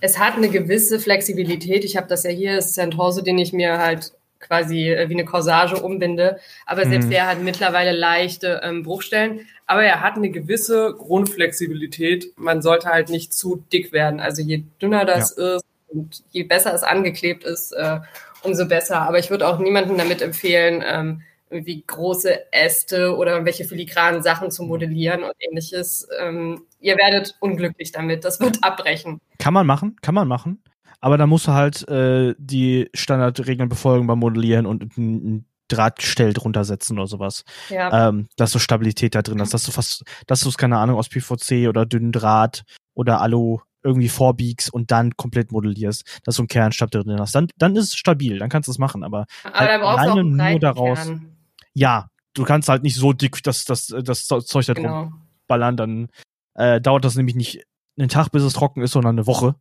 [0.00, 1.84] Es hat eine gewisse Flexibilität.
[1.84, 5.14] Ich habe das ja hier, ist ein Torso, den ich mir halt quasi äh, wie
[5.14, 6.38] eine Corsage umbinde.
[6.66, 7.10] Aber selbst mhm.
[7.10, 9.46] der hat mittlerweile leichte ähm, Bruchstellen.
[9.66, 12.32] Aber er hat eine gewisse Grundflexibilität.
[12.36, 14.20] Man sollte halt nicht zu dick werden.
[14.20, 15.56] Also je dünner das ja.
[15.56, 18.00] ist und je besser es angeklebt ist, äh,
[18.42, 19.02] umso besser.
[19.02, 24.50] Aber ich würde auch niemandem damit empfehlen, ähm, wie große Äste oder welche filigranen Sachen
[24.50, 26.06] zu modellieren und ähnliches.
[26.20, 28.24] Ähm, ihr werdet unglücklich damit.
[28.24, 29.20] Das wird abbrechen.
[29.38, 30.62] Kann man machen, kann man machen.
[31.00, 36.64] Aber da musst du halt äh, die Standardregeln befolgen beim Modellieren und ein Drahtgestell drunter
[36.64, 37.44] setzen oder sowas.
[37.68, 38.08] Ja.
[38.08, 40.96] Ähm, dass du Stabilität da drin hast, dass du fast, dass du es, keine Ahnung,
[40.96, 42.64] aus PVC oder dünnen Draht
[42.94, 47.34] oder Alu irgendwie vorbiegst und dann komplett modellierst, dass du einen Kernstab drin hast.
[47.34, 50.58] Dann, dann ist es stabil, dann kannst du es machen, aber, aber halt alleine nur
[50.58, 50.98] daraus.
[50.98, 51.36] Kern.
[51.74, 55.12] Ja, du kannst halt nicht so dick das, das, das Zeug da drum genau.
[55.46, 56.08] ballern, dann
[56.54, 57.62] äh, dauert das nämlich nicht
[57.98, 59.54] einen Tag, bis es trocken ist, sondern eine Woche.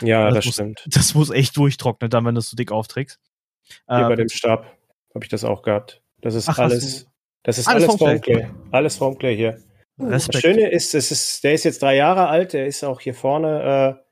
[0.00, 0.86] Ja, das, das muss, stimmt.
[0.90, 3.20] Das muss echt durchtrocknen, dann, wenn du es so dick aufträgst.
[3.88, 4.64] Hier ähm, bei dem Stab
[5.14, 6.02] habe ich das auch gehabt.
[6.20, 7.06] Das ist Ach, alles,
[7.42, 8.48] das ist alles, alles Formclay.
[8.70, 9.58] Alles Formclay hier.
[9.98, 10.34] Respekt.
[10.34, 13.14] Das Schöne ist, es ist, der ist jetzt drei Jahre alt, der ist auch hier
[13.14, 14.04] vorne, äh,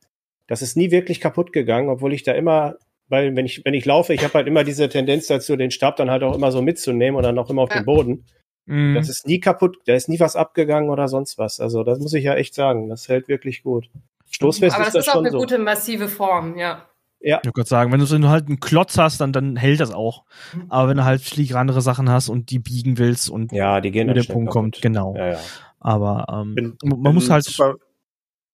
[0.47, 2.77] das ist nie wirklich kaputt gegangen, obwohl ich da immer,
[3.09, 5.97] weil wenn ich, wenn ich laufe, ich habe halt immer diese Tendenz dazu, den Stab
[5.97, 7.81] dann halt auch immer so mitzunehmen und dann auch immer auf ja.
[7.81, 8.25] den Boden.
[8.67, 8.95] Mhm.
[8.95, 11.61] Das ist nie kaputt, da ist nie was abgegangen oder sonst was.
[11.61, 12.89] Also das muss ich ja echt sagen.
[12.89, 13.89] Das hält wirklich gut.
[14.31, 15.39] Stoßfest Aber ist das, ist auch eine so.
[15.39, 16.87] gute massive Form, ja.
[17.21, 17.41] Ja.
[17.45, 19.93] Ich würde sagen, wenn du, wenn du halt einen Klotz hast, dann, dann hält das
[19.93, 20.25] auch.
[20.55, 20.67] Mhm.
[20.69, 24.09] Aber wenn du halt filigrane Sachen hast und die biegen willst und ja, die gehen
[24.09, 24.51] der Punkt kaputt.
[24.51, 25.15] kommt, genau.
[25.17, 25.41] Ja, ja.
[25.79, 27.45] Aber ähm, bin, man bin muss halt.
[27.45, 27.77] Super,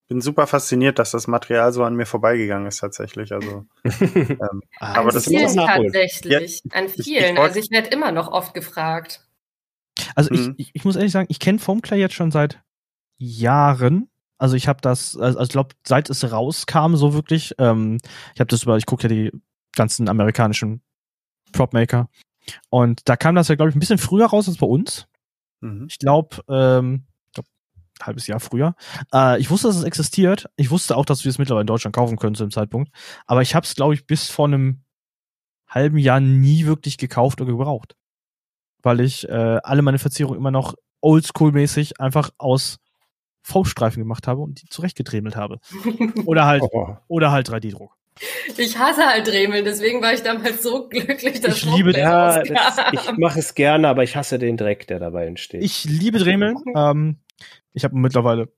[0.07, 3.31] bin super fasziniert, dass das Material so an mir vorbeigegangen ist tatsächlich.
[3.31, 6.61] Also, ähm, aber das ist tatsächlich.
[6.65, 7.35] Ja, an vielen.
[7.35, 9.21] Ich, also ich werde immer noch oft gefragt.
[10.15, 10.55] Also mhm.
[10.57, 12.61] ich, ich muss ehrlich sagen, ich kenne Foamclay jetzt schon seit
[13.17, 14.09] Jahren.
[14.37, 17.97] Also ich habe das, also ich glaube, seit es rauskam, so wirklich, ähm,
[18.33, 19.31] ich habe das über, ich gucke ja die
[19.75, 20.81] ganzen amerikanischen
[21.51, 22.09] Propmaker.
[22.69, 25.07] Und da kam das ja, glaube ich, ein bisschen früher raus als bei uns.
[25.61, 25.87] Mhm.
[25.89, 27.45] Ich glaube, ähm, glaub,
[27.99, 28.75] ein halbes Jahr früher.
[29.13, 30.49] Äh, ich wusste, dass es existiert.
[30.55, 32.91] Ich wusste auch, dass wir es mittlerweile in Deutschland kaufen können zu dem Zeitpunkt.
[33.27, 34.83] Aber ich habe es, glaube ich, bis vor einem
[35.67, 37.95] halben Jahr nie wirklich gekauft oder gebraucht
[38.81, 42.77] weil ich äh, alle meine Verzierungen immer noch oldschool-mäßig einfach aus
[43.41, 45.59] V-Streifen gemacht habe und die zurechtgedremelt habe.
[46.25, 46.95] Oder halt, oh.
[47.07, 47.95] oder halt 3D-Druck.
[48.57, 52.77] Ich hasse halt Dremeln, deswegen war ich damals so glücklich, dass ich liebe ja, das,
[52.91, 55.63] Ich mache es gerne, aber ich hasse den Dreck, der dabei entsteht.
[55.63, 56.57] Ich liebe Dremeln.
[56.75, 57.19] ähm,
[57.71, 58.49] ich habe mittlerweile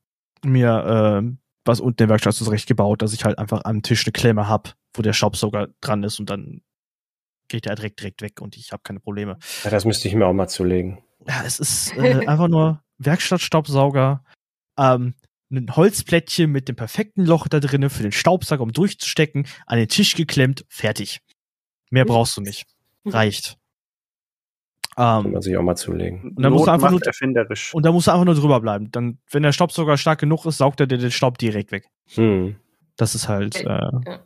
[0.44, 4.14] mir äh, was unten in der Werkstatt zurechtgebaut, dass ich halt einfach am Tisch eine
[4.14, 6.62] Klemme hab, wo der Staubsauger dran ist und dann
[7.52, 9.38] geht der direkt, direkt weg und ich habe keine Probleme.
[9.64, 11.00] Ja, das müsste ich mir auch mal zulegen.
[11.28, 14.24] Ja, es ist äh, einfach nur Werkstattstaubsauger,
[14.78, 15.16] ähm,
[15.52, 19.90] ein Holzplättchen mit dem perfekten Loch da drinnen für den Staubsauger, um durchzustecken, an den
[19.90, 21.20] Tisch geklemmt, fertig.
[21.90, 22.66] Mehr brauchst du nicht.
[23.06, 23.58] Reicht.
[24.98, 26.34] Ähm, Kann man sich auch mal zulegen.
[26.36, 27.74] Und dann musst du einfach nur, erfinderisch.
[27.74, 28.92] Und da musst du einfach nur drüber bleiben.
[28.92, 31.88] Dann, wenn der Staubsauger stark genug ist, saugt er dir den Staub direkt weg.
[32.14, 32.56] Hm.
[32.98, 33.56] Das ist halt.
[33.56, 34.24] Äh, ja.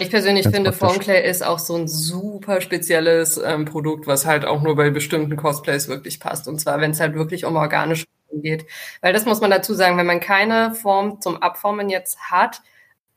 [0.00, 4.62] Ich persönlich finde, Formclay ist auch so ein super spezielles ähm, Produkt, was halt auch
[4.62, 6.48] nur bei bestimmten Cosplays wirklich passt.
[6.48, 8.64] Und zwar, wenn es halt wirklich um organische geht.
[9.02, 12.62] Weil das muss man dazu sagen, wenn man keine Form zum Abformen jetzt hat,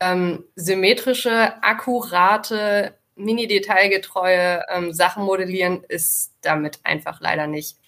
[0.00, 7.78] ähm, symmetrische, akkurate, mini-detailgetreue ähm, Sachen modellieren ist damit einfach leider nicht.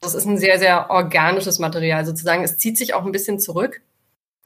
[0.00, 2.44] Das ist ein sehr, sehr organisches Material sozusagen.
[2.44, 3.82] Es zieht sich auch ein bisschen zurück,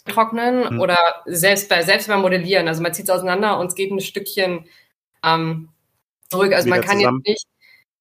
[0.06, 0.80] trocknen Hm.
[0.80, 2.68] oder selbst bei, selbst beim Modellieren.
[2.68, 4.66] Also man zieht es auseinander und es geht ein Stückchen
[5.24, 5.68] ähm,
[6.30, 6.52] zurück.
[6.52, 7.22] Also man Wieder kann zusammen.
[7.24, 7.46] jetzt nicht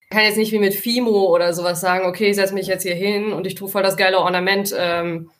[0.09, 2.95] kann jetzt nicht wie mit Fimo oder sowas sagen, okay, ich setze mich jetzt hier
[2.95, 5.31] hin und ich tue voll das geile Ornament ähm,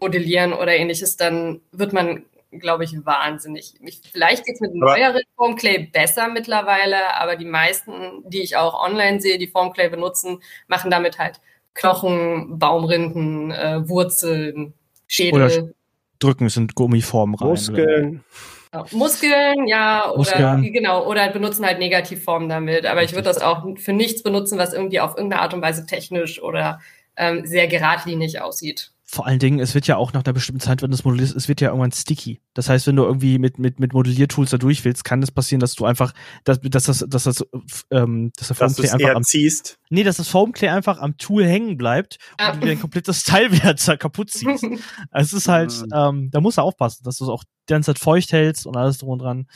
[0.00, 3.74] modellieren oder ähnliches, dann wird man, glaube ich, wahnsinnig.
[3.82, 8.74] Ich, vielleicht geht's mit Aber- neueren Formclay besser mittlerweile, aber die meisten, die ich auch
[8.84, 11.40] online sehe, die Formclay benutzen, machen damit halt
[11.74, 14.74] Knochen, Baumrinden, äh, Wurzeln,
[15.06, 15.72] Schädel.
[16.18, 17.48] Drücken sind Gummiformen rein.
[17.48, 18.24] Muskeln.
[18.72, 20.72] Ja, Muskeln, ja, oder Muskeln.
[20.72, 22.86] genau, oder benutzen halt Negativformen damit.
[22.86, 25.86] Aber ich würde das auch für nichts benutzen, was irgendwie auf irgendeine Art und Weise
[25.86, 26.80] technisch oder
[27.16, 28.92] ähm, sehr geradlinig aussieht.
[29.08, 31.36] Vor allen Dingen, es wird ja auch nach einer bestimmten Zeit, wenn du es modellierst,
[31.36, 32.40] es wird ja irgendwann sticky.
[32.54, 35.60] Das heißt, wenn du irgendwie mit, mit, mit Modelliertools da durch willst, kann es passieren,
[35.60, 37.46] dass du einfach, dass, dass das, dass das,
[37.92, 39.78] ähm, dass der Foamclay einfach am, ziehst.
[39.90, 42.52] nee, dass das Foamclay einfach am Tool hängen bleibt Ja.
[42.52, 44.64] und du dein komplettes Teilwert kaputt ziehst.
[44.64, 44.76] Also
[45.10, 45.88] es ist halt, Mhm.
[45.94, 48.76] ähm, da musst du aufpassen, dass du es auch die ganze Zeit feucht hältst und
[48.76, 49.46] alles drum und dran.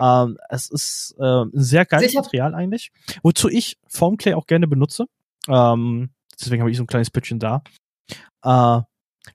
[0.00, 2.22] Ähm, es ist äh, ein sehr geiles Sicher.
[2.22, 2.90] Material eigentlich.
[3.22, 5.04] Wozu ich Foamclay auch gerne benutze.
[5.46, 6.08] Ähm,
[6.40, 7.62] deswegen habe ich so ein kleines Püttchen da.
[8.42, 8.80] Äh,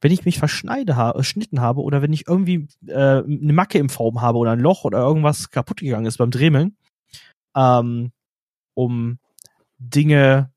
[0.01, 3.89] wenn ich mich verschneide ha schnitten habe oder wenn ich irgendwie äh, eine Macke im
[3.89, 6.77] Foam habe oder ein Loch oder irgendwas kaputt gegangen ist beim Dremeln,
[7.55, 8.11] ähm,
[8.75, 9.19] um
[9.77, 10.51] Dinge,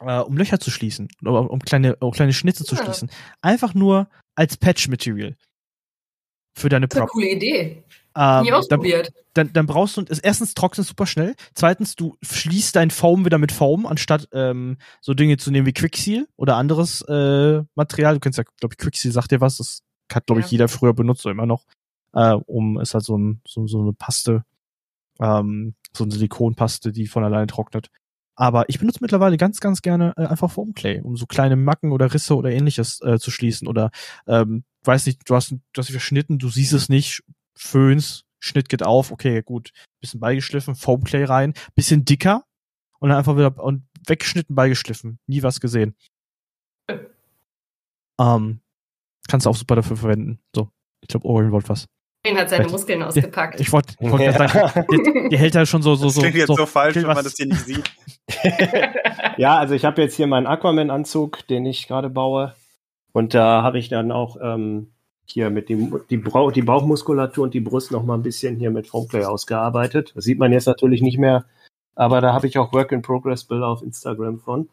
[0.00, 2.84] äh, um Löcher zu schließen, oder um kleine, um kleine Schnitze zu Ja.
[2.84, 3.10] schließen.
[3.40, 5.36] Einfach nur als Patch-Material
[6.56, 7.12] für deine Das ist eine Prop.
[7.12, 7.82] coole Idee.
[8.16, 9.12] Ähm, Nie dann, ausprobiert.
[9.34, 13.38] dann, dann brauchst du, ist erstens trocknet super schnell, zweitens du schließt dein Foam wieder
[13.38, 18.14] mit Foam, anstatt ähm, so Dinge zu nehmen wie Quickseal oder anderes äh, Material.
[18.14, 19.80] Du kennst ja, glaube ich, Quickseal sagt dir was, das
[20.12, 20.50] hat, glaube ich, Ja.
[20.52, 21.64] jeder früher benutzt, oder immer noch.
[22.12, 24.44] Äh, um, ist halt so, ein, so, so eine Paste,
[25.20, 27.88] ähm, so eine Silikonpaste, die von alleine trocknet.
[28.36, 32.12] Aber ich benutze mittlerweile ganz, ganz gerne äh, einfach Foamclay, um so kleine Macken oder
[32.14, 33.66] Risse oder ähnliches äh, zu schließen.
[33.68, 33.90] Oder
[34.26, 37.22] ähm, weiß nicht, du hast, du hast dich verschnitten, du siehst es nicht,
[37.56, 42.44] föhns, Schnitt geht auf, okay, gut, bisschen beigeschliffen, Foamclay rein, bisschen dicker
[43.00, 45.18] und dann einfach wieder und weggeschnitten, beigeschliffen.
[45.26, 45.96] Nie was gesehen.
[48.20, 48.60] Ähm,
[49.28, 50.38] kannst du auch super dafür verwenden.
[50.54, 50.68] So,
[51.00, 51.86] ich glaube, Orion wollte was.
[52.26, 53.60] Den hat seine Vielleicht- Muskeln ausgepackt.
[53.60, 54.32] Ich wollte ich wollt Ja.
[54.48, 56.20] sagen, die, die hält halt schon so, so, Das so.
[56.22, 57.90] klingt jetzt so, falsch, will wenn man das hier nicht sieht.
[59.36, 62.54] Ja, also ich habe jetzt hier meinen Aquaman-Anzug, den ich gerade baue.
[63.12, 64.93] Und da habe ich dann auch ähm,
[65.26, 68.70] hier mit dem, die, Brau die Bauchmuskulatur und die Brust noch mal ein bisschen hier
[68.70, 70.12] mit Foamplay ausgearbeitet.
[70.14, 71.44] Das sieht man jetzt natürlich nicht mehr,
[71.94, 74.68] aber da habe ich auch Work-in-Progress-Bilder auf Instagram von,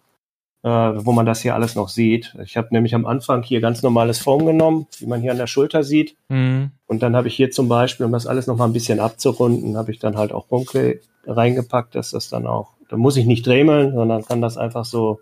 [0.63, 2.35] äh, wo man das hier alles noch sieht.
[2.43, 5.47] Ich habe nämlich am Anfang hier ganz normales Foam genommen, wie man hier an der
[5.47, 6.15] Schulter sieht.
[6.29, 6.71] Mhm.
[6.87, 9.77] Und dann habe ich hier zum Beispiel, um das alles noch mal ein bisschen abzurunden,
[9.77, 13.45] habe ich dann halt auch Foamclay reingepackt, dass das dann auch, da muss ich nicht
[13.47, 15.21] dremeln, sondern kann das einfach so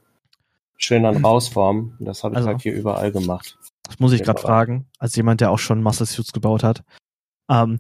[0.78, 1.96] schön dann rausformen.
[2.00, 3.58] Und das habe ich Also- halt hier überall gemacht.
[3.90, 6.84] Das muss ich gerade fragen, als jemand, der auch schon Muscle Suits gebaut hat.
[7.50, 7.80] Ähm,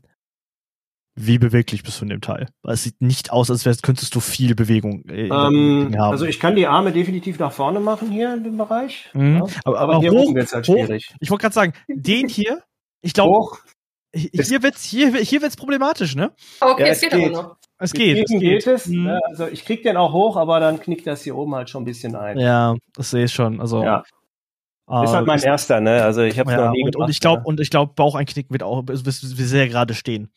[1.15, 2.48] wie beweglich bist du in dem Teil?
[2.63, 6.12] Weil Es sieht nicht aus, als wärst, könntest du viel Bewegung äh, dem Ähm, haben.
[6.12, 9.10] also ich kann die Arme definitiv nach vorne machen hier in dem Bereich.
[9.13, 9.36] Mhm.
[9.38, 9.41] Ja.
[9.41, 11.13] aber, Aber, aber hier hoch, oben wird's halt hoch, schwierig.
[11.19, 12.63] ich wollte gerade sagen, den hier,
[13.02, 13.58] ich glaube,
[14.13, 16.32] hier wird's, hier, hier wird's problematisch, ne?
[16.62, 17.56] okay, Ja, es es geht aber noch.
[17.82, 18.39] Es geht, es geht.
[18.39, 18.88] geht es.
[18.88, 19.04] Mhm.
[19.04, 19.19] Ne?
[19.30, 21.86] Also ich krieg den auch hoch, aber dann knickt das hier oben halt schon ein
[21.86, 22.38] bisschen ein.
[22.39, 23.62] Ja, das sehe ich schon.
[23.62, 24.04] Also, Ja.
[24.89, 26.04] Äh, Ist halt mein erster, ne?
[26.04, 27.45] Also ich habe ja, noch nie und, gemacht, und ich glaube, ne?
[27.45, 28.95] und ich glaube, Baucheinknicken wird auch, wir
[29.45, 30.32] sehr gerade stehen.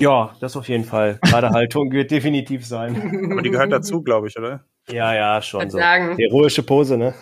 [0.00, 1.18] Ja, das auf jeden Fall.
[1.22, 3.30] Gerade Haltung wird definitiv sein.
[3.32, 4.64] Aber die gehört dazu, glaube ich, oder?
[4.88, 5.78] Ja, ja, schon so.
[5.78, 6.16] sagen.
[6.16, 7.14] Heroische Pose, ne?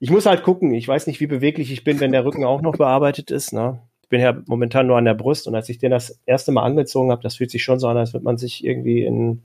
[0.00, 0.74] Ich muss halt gucken.
[0.74, 3.52] Ich weiß nicht, wie beweglich ich bin, wenn der Rücken auch noch bearbeitet ist.
[3.52, 3.80] Ne?
[4.02, 6.64] Ich bin ja momentan nur an der Brust und als ich den das erste Mal
[6.64, 9.44] angezogen habe, das fühlt sich schon so an, als würde man sich irgendwie in,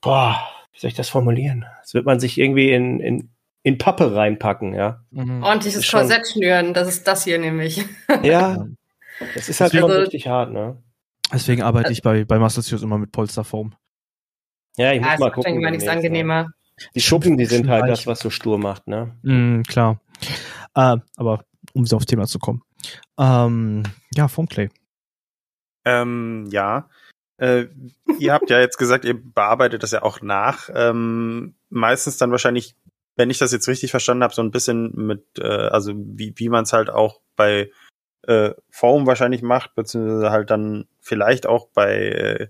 [0.00, 0.38] boah,
[0.72, 1.66] wie soll ich das formulieren?
[1.80, 3.30] Als würde man sich irgendwie in, in,
[3.68, 5.04] in Pappe reinpacken, ja.
[5.10, 5.42] Mhm.
[5.42, 7.84] Ordentliches Ist schon- Korsett schnüren, das ist das hier nämlich.
[8.22, 8.66] Ja,
[9.34, 10.82] das ist halt Deswegen- schon richtig hart, ne?
[11.32, 13.74] Deswegen arbeite ich bei, bei Muscle Suits immer mit Polsterfoam.
[14.78, 15.60] Ja, ich Ja, muss ist mal gucken.
[15.60, 15.90] mal nichts ne?
[15.92, 16.48] angenehmer.
[16.94, 19.14] Die Schuppen, die sind halt das, was so stur macht, ne?
[19.22, 20.00] Mhm, klar.
[20.74, 22.62] Äh, aber um so aufs Thema zu kommen.
[23.18, 23.82] Ähm,
[24.14, 24.70] ja, Foamclay.
[25.84, 26.88] Ähm, ja.
[27.38, 27.66] Äh,
[28.18, 30.70] ihr habt ja jetzt gesagt, ihr bearbeitet das ja auch nach.
[30.74, 32.74] Ähm, meistens dann wahrscheinlich,
[33.18, 36.48] wenn ich das jetzt richtig verstanden habe, so ein bisschen mit, äh, also wie, wie
[36.48, 37.70] man es halt auch bei
[38.22, 42.48] äh, Foam wahrscheinlich macht, beziehungsweise halt dann vielleicht auch bei, äh,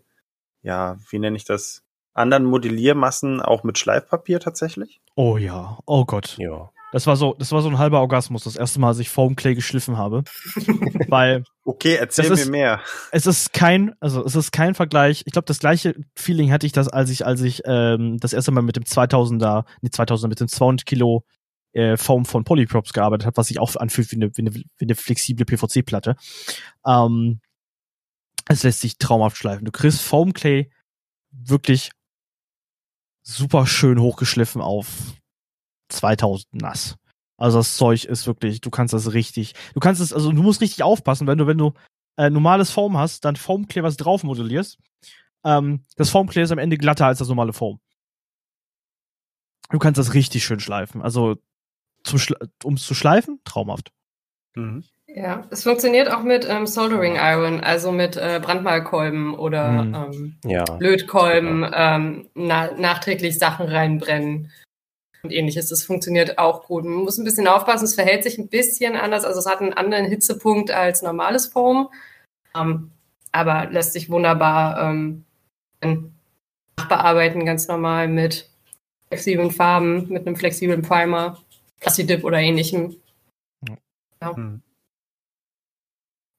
[0.63, 5.01] ja, wie nenne ich das, anderen Modelliermassen auch mit Schleifpapier tatsächlich.
[5.15, 6.37] Oh ja, oh Gott.
[6.39, 6.71] Ja.
[6.93, 9.37] Das war so, das war so ein halber Orgasmus, das erste Mal, als ich Foam
[9.37, 10.25] Clay geschliffen habe.
[11.09, 12.81] Weil Okay, erzähl mir ist- mehr.
[13.13, 15.23] es ist kein, also es ist kein Vergleich.
[15.27, 18.53] Ich glaube, das gleiche Feeling hatte ich das, als ich, als ich ähm, das erste
[18.53, 21.25] Mal mit dem 2000er, nee 2000er, mit dem 200 Kilo
[21.75, 24.65] äh, Foam von Polyprops gearbeitet habe, was sich auch anfühlt wie eine, wie eine, wie
[24.81, 26.17] eine flexible PVC-Platte.
[26.87, 27.41] Ähm,
[28.49, 29.67] es lässt sich traumhaft schleifen.
[29.67, 30.71] Du kriegst Foam Clay
[31.31, 31.91] wirklich
[33.23, 34.87] super schön hochgeschliffen auf
[35.89, 36.97] 2000 nass.
[37.37, 40.61] Also das Zeug ist wirklich, du kannst das richtig, du kannst es, also du musst
[40.61, 41.73] richtig aufpassen, wenn du, wenn du
[42.17, 44.79] äh, normales Foam hast, dann Foam Clay was drauf modellierst.
[45.45, 47.79] Ähm, das Foam Clay ist am Ende glatter als das normale Foam.
[49.71, 51.03] Du kannst das richtig schön schleifen.
[51.03, 51.37] Also
[52.03, 52.19] zum
[52.65, 53.93] um es zu schleifen, traumhaft.
[54.55, 54.83] Mhm.
[55.07, 59.95] Ja, es funktioniert auch mit ähm, Soldering Iron, also mit äh, Brandmalkolben oder Mhm.
[59.95, 60.65] ähm, Ja.
[60.79, 64.51] Lötkolben, ähm, na nachträglich Sachen reinbrennen
[65.29, 65.69] und ähnliches.
[65.69, 66.85] Das funktioniert auch gut.
[66.85, 69.25] Man muss ein bisschen aufpassen, es verhält sich ein bisschen anders.
[69.25, 71.89] Also es hat einen anderen Hitzepunkt als normales Foam,
[72.57, 72.91] ähm,
[73.33, 75.25] aber lässt sich wunderbar ähm,
[76.79, 78.51] nachbearbeiten, ganz normal mit
[79.09, 81.39] flexiblen Farben, mit einem flexiblen Primer,
[81.81, 82.97] Plastidip oder ähnlichem.
[84.21, 84.63] Mhm.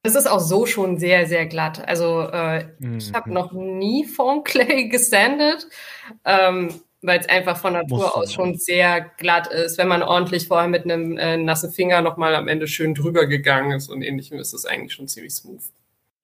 [0.04, 1.88] Es ist auch so schon sehr, sehr glatt.
[1.88, 2.98] Also äh, Mhm.
[2.98, 5.68] ich habe noch nie Foam Clay gesandet,
[6.26, 9.78] ähm, weil es einfach von Natur aus schon sehr glatt ist.
[9.78, 13.72] Wenn man ordentlich vorher mit einem äh, nassen Finger nochmal am Ende schön drüber gegangen
[13.72, 15.64] ist und ähnlichem, ist es eigentlich schon ziemlich smooth.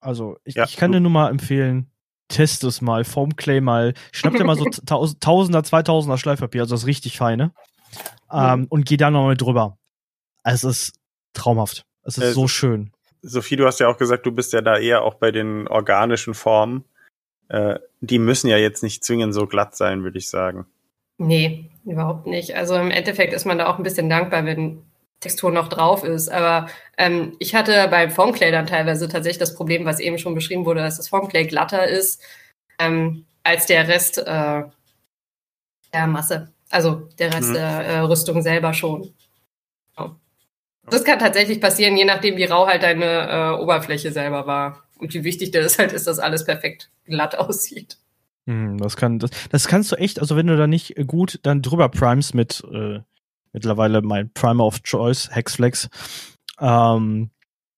[0.01, 1.89] Also ich, Ja, ich kann du- dir nur mal empfehlen,
[2.27, 6.75] test es mal, Foam Clay mal, schnapp dir mal so taus- Tausender, Zweitausender Schleifpapier, also
[6.75, 7.53] das richtig feine,
[8.31, 8.65] ähm, Mhm.
[8.69, 9.77] und geh da nochmal drüber.
[10.43, 10.93] Es ist
[11.33, 11.85] traumhaft.
[12.03, 12.91] Es ist Äh, so schön.
[13.21, 16.33] Sophie, du hast ja auch gesagt, du bist ja da eher auch bei den organischen
[16.35, 16.83] Formen.
[17.49, 20.65] Äh, die müssen ja jetzt nicht zwingend so glatt sein, würde ich sagen.
[21.17, 22.55] Nee, überhaupt nicht.
[22.55, 24.81] Also im Endeffekt ist man da auch ein bisschen dankbar, wenn
[25.19, 26.29] Textur noch drauf ist.
[26.29, 30.65] Aber ähm, ich hatte beim Formclay dann teilweise tatsächlich das Problem, was eben schon beschrieben
[30.65, 32.21] wurde, dass das Formclay glatter ist
[32.79, 34.63] ähm, als der Rest äh,
[35.93, 36.51] der Masse.
[36.69, 37.53] Also der Rest Mhm.
[37.53, 39.13] der äh, Rüstung selber schon.
[39.97, 40.15] Ja.
[40.89, 44.83] Das kann tatsächlich passieren, je nachdem, wie rau halt deine äh, Oberfläche selber war.
[44.97, 47.97] Und wie wichtig das halt ist, dass alles perfekt glatt aussieht.
[48.47, 51.61] Hm, das kann, das, das kannst du echt, also wenn du da nicht gut dann
[51.61, 52.99] drüber primes mit äh,
[53.53, 55.89] mittlerweile mein Primer of Choice, Hexflex,
[56.59, 57.31] ähm,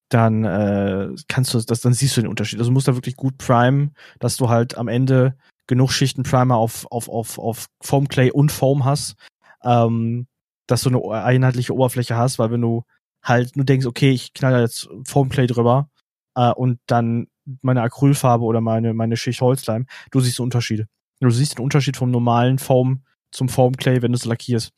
[0.10, 2.60] dann äh, kannst du das, dann siehst du den Unterschied.
[2.60, 6.56] Also du musst da wirklich gut primen, dass du halt am Ende genug Schichten Primer
[6.56, 9.16] auf, auf, auf, auf Foam Clay und Foam hast,
[9.64, 10.28] ähm,
[10.66, 12.84] dass du eine einheitliche Oberfläche hast, weil wenn du
[13.28, 15.90] halt nur denkst, okay, ich knall da jetzt Foam Clay drüber
[16.36, 17.28] äh, und dann
[17.62, 20.88] meine Acrylfarbe oder meine, meine Schicht Holzleim, du siehst Unterschiede.
[21.20, 24.72] Du siehst den Unterschied vom normalen Foam zum Foam Clay, wenn du es lackierst.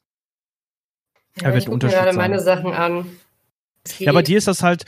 [1.41, 2.15] Ja, wird ich gucke gerade sein.
[2.15, 3.05] meine Sachen an.
[3.83, 4.85] Es Ja, bei dir ist das halt,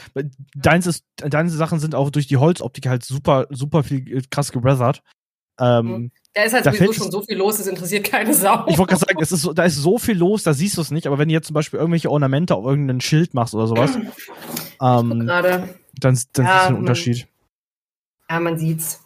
[0.54, 5.02] deins ist, deine Sachen sind auch durch die Holzoptik halt super, super viel krass geweathert.
[5.60, 6.12] Ähm, Mhm.
[6.34, 8.66] Da ist halt da sowieso fällt schon so viel los, es interessiert keine Sau.
[8.68, 10.82] Ich wollte gerade sagen, es ist so, da ist so viel los, da siehst du
[10.82, 13.68] es nicht, aber wenn du jetzt zum Beispiel irgendwelche Ornamente auf irgendein Schild machst oder
[13.68, 13.96] sowas,
[14.82, 17.28] ähm, dann, dann Ja, siehst du man- einen Unterschied.
[18.30, 19.04] Ja, man sieht's.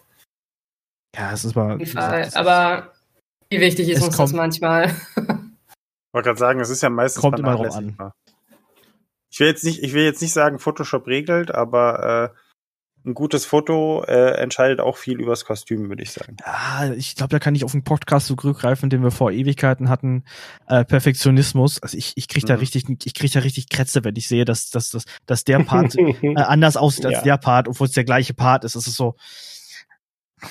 [1.15, 1.83] Ja, es ist mal.
[1.85, 2.21] Fall.
[2.27, 2.91] ist- Aber
[3.49, 4.89] wie wichtig ist Es uns kommt- das manchmal?
[4.89, 8.13] Ich wollte gerade sagen, es ist ja meistens Kommt immer drauf vernachlässigbar.
[9.31, 12.38] Ich will jetzt nicht, ich will jetzt nicht sagen, Photoshop regelt, aber äh,
[13.06, 16.38] ein gutes Foto äh, entscheidet auch viel übers Kostüm, würde ich sagen.
[16.46, 20.24] Ja, ich glaube, da kann ich auf einen Podcast zurückgreifen, den wir vor Ewigkeiten hatten.
[20.68, 21.82] Äh, Perfektionismus.
[21.84, 22.60] Also ich, ich krieg da Mhm.
[22.60, 25.96] richtig, ich krieg da richtig Krätze, wenn ich sehe, dass, dass, dass, dass der Part
[25.98, 27.22] äh, anders aussieht als Ja.
[27.22, 28.76] der Part, obwohl es der gleiche Part ist.
[28.76, 29.15] Es ist so.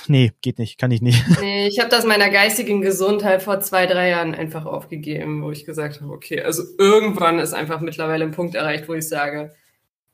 [0.09, 1.23] Nee, geht nicht, kann ich nicht.
[1.40, 5.64] nee, ich habe das meiner geistigen Gesundheit vor zwei, drei Jahren einfach aufgegeben, wo ich
[5.64, 9.55] gesagt habe, okay, also irgendwann ist einfach mittlerweile ein Punkt erreicht, wo ich sage,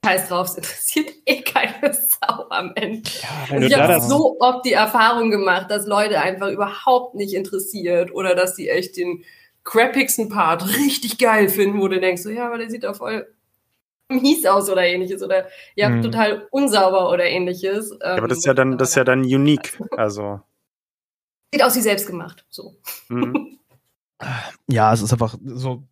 [0.04, 3.02] Scheiß drauf, es interessiert eh keine Sau am Ende.
[3.48, 8.12] wenn Also ich habe so oft die Erfahrung gemacht, dass Leute einfach überhaupt nicht interessiert
[8.12, 9.24] oder dass sie echt den
[9.64, 13.26] crappigsten Part richtig geil finden, wo du denkst, so, ja, aber der sieht doch voll
[14.08, 16.02] mies aus oder ähnliches oder ja, Mhm.
[16.02, 17.94] total unsauber oder ähnliches.
[18.02, 19.78] Ja, aber das ist ja dann, das ist ja dann unique.
[19.96, 20.40] Also.
[21.52, 22.44] Sieht aus wie selbst gemacht.
[22.48, 22.76] So.
[23.08, 23.58] Mhm.
[24.68, 25.82] Ja, es ist einfach so.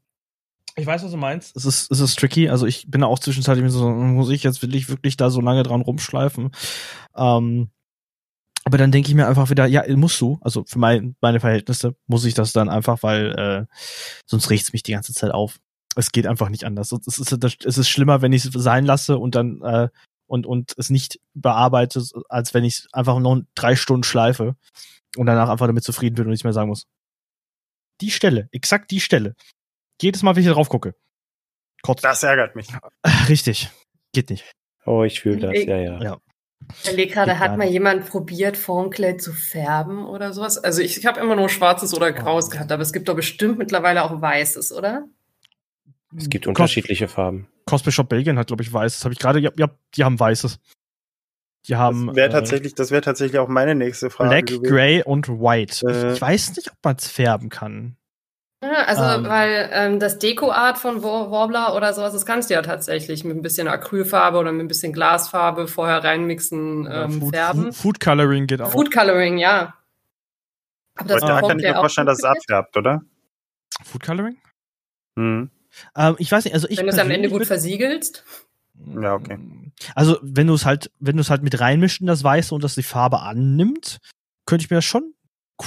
[0.79, 1.57] Ich weiß, was du meinst.
[1.57, 2.49] Es ist, es ist tricky.
[2.49, 5.41] Also ich bin da auch zwischenzeitlich so, muss ich jetzt will ich wirklich da so
[5.41, 6.53] lange dran rumschleifen.
[7.17, 7.71] Ähm,
[8.65, 10.39] aber dann denke ich mir einfach wieder, ja, musst du.
[10.41, 13.75] Also für mein, meine Verhältnisse muss ich das dann einfach, weil äh,
[14.27, 15.59] sonst riecht's mich die ganze Zeit auf.
[15.97, 16.93] Es geht einfach nicht anders.
[16.93, 17.33] Es ist,
[17.65, 19.89] es ist schlimmer, wenn ich es sein lasse und dann äh,
[20.27, 24.55] und und es nicht bearbeite, als wenn ich einfach noch drei Stunden schleife
[25.17, 26.87] und danach einfach damit zufrieden bin und nichts mehr sagen muss.
[28.01, 29.35] Die Stelle, exakt die Stelle.
[30.01, 30.95] Jedes Mal, wenn ich drauf gucke,
[31.83, 32.05] Kotzt.
[32.05, 32.69] Das ärgert mich.
[33.29, 33.71] Richtig.
[34.13, 34.51] Geht nicht.
[34.85, 36.03] Oh, ich fühle das, ja, ja.
[36.03, 36.19] Ja.
[36.83, 40.59] Ich überlege gerade, hat mal jemand probiert, Formkleid zu färben oder sowas?
[40.59, 43.59] Also ich, ich habe immer nur schwarzes oder graues gehabt, aber es gibt doch bestimmt
[43.59, 45.07] mittlerweile auch weißes, oder?
[46.17, 47.49] Es gibt Cos- unterschiedliche Farben.
[47.67, 48.95] Cosplay Shop Belgien hat, glaube ich, weiß.
[48.95, 49.39] Das habe ich gerade.
[49.41, 50.59] Ja, ja, die haben weißes.
[51.67, 54.31] Die haben Das wäre äh, tatsächlich, das wäre tatsächlich auch meine nächste Frage.
[54.31, 54.63] Black, gewesen.
[54.65, 55.87] Grey und White.
[55.87, 56.09] Äh.
[56.09, 57.97] ich, ich weiß nicht, ob man es färben kann.
[58.63, 59.25] Ja, also, Ähm.
[59.29, 63.37] weil ähm, das Deko-Art von War Warbler oder sowas, das kannst du ja tatsächlich mit
[63.37, 67.63] ein bisschen Acrylfarbe oder mit ein bisschen Glasfarbe vorher reinmixen, ähm, Food, färben.
[67.65, 68.73] Food, Food Coloring geht auch.
[68.73, 69.75] Food Coloring, ja.
[70.97, 73.03] Aber Aber da kann ich mir auch vorstellen, dass es abfärbt, oder?
[73.85, 74.37] Food Coloring?
[75.17, 75.51] Hm.
[75.97, 78.25] Ähm, ich weiß nicht, also ich Wenn du es am Ende gut versiegelst.
[79.01, 79.39] Ja, okay.
[79.95, 82.65] Also, wenn du es halt, wenn du es halt mit reinmischt in das Weiße und
[82.65, 83.99] das die Farbe annimmt,
[84.47, 85.15] könnte ich mir das schon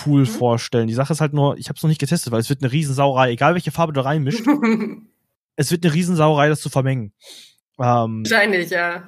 [0.05, 0.25] cool Mhm.
[0.27, 0.87] vorstellen.
[0.87, 2.71] Die Sache ist halt nur, ich habe es noch nicht getestet, weil es wird eine
[2.71, 4.45] Riesensauerei, egal welche Farbe du reinmischt,
[5.55, 7.13] es wird eine Riesensauerei, das zu vermengen.
[7.79, 9.07] Ähm, Wahrscheinlich, ja.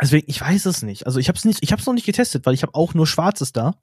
[0.00, 1.06] deswegen, ich weiß es nicht.
[1.06, 2.94] Also ich habe es nicht, ich habe es noch nicht getestet, weil ich habe auch
[2.94, 3.74] nur Schwarzes da.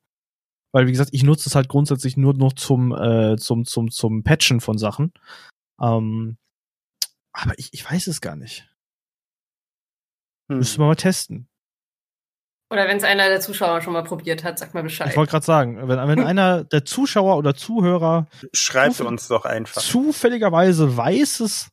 [0.72, 4.24] Weil wie gesagt, ich nutze es halt grundsätzlich nur noch zum äh, zum zum zum
[4.24, 5.14] Patchen von Sachen.
[5.82, 6.38] Ähm,
[7.32, 8.70] aber ich, ich weiß es gar nicht.
[10.50, 10.58] Hm.
[10.58, 11.48] Müsste man mal testen.
[12.76, 15.08] Oder wenn es einer der Zuschauer schon mal probiert hat, sag mal Bescheid.
[15.10, 19.82] Ich wollte gerade sagen, wenn, wenn einer der Zuschauer oder Zuhörer Schreibt uns doch einfach.
[19.82, 21.70] zufälligerweise weißes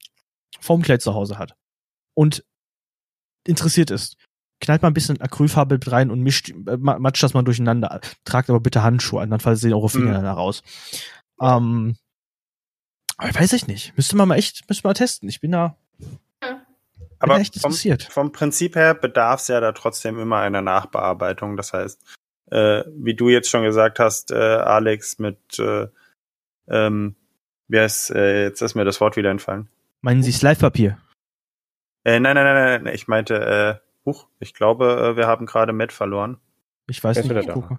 [0.61, 1.57] Formkleid zu Hause hat
[2.15, 2.45] und
[3.45, 4.17] interessiert ist,
[4.61, 8.01] knallt mal ein bisschen Acrylfarbe mit rein und mischt, äh, ma- matscht das mal durcheinander.
[8.25, 10.15] Tragt aber bitte Handschuhe, andernfalls sehen eure Finger Mhm.
[10.15, 10.63] danach raus.
[11.41, 11.97] Ähm,
[13.17, 13.93] aber weiß ich nicht.
[13.97, 15.29] Müsste man mal echt, müsste man mal testen.
[15.29, 15.77] Ich bin da,
[17.23, 18.03] Aber echt vom, interessiert.
[18.05, 21.57] vom Prinzip her bedarf es ja da trotzdem immer einer Nachbearbeitung.
[21.57, 22.03] Das heißt,
[22.51, 25.87] äh, wie du jetzt schon gesagt hast, äh, Alex, mit äh,
[26.69, 27.17] ähm,
[27.69, 29.69] wer ist, äh, jetzt ist mir das Wort wieder entfallen.
[30.01, 30.99] Meinen Sie Slidepapier?
[32.05, 35.47] Äh, nein, nein, nein, nein, nein, ich meinte, äh, huch, ich glaube, äh, wir haben
[35.47, 36.39] gerade Matt verloren.
[36.89, 37.47] Ich weiß ist nicht.
[37.47, 37.79] Ich gucke.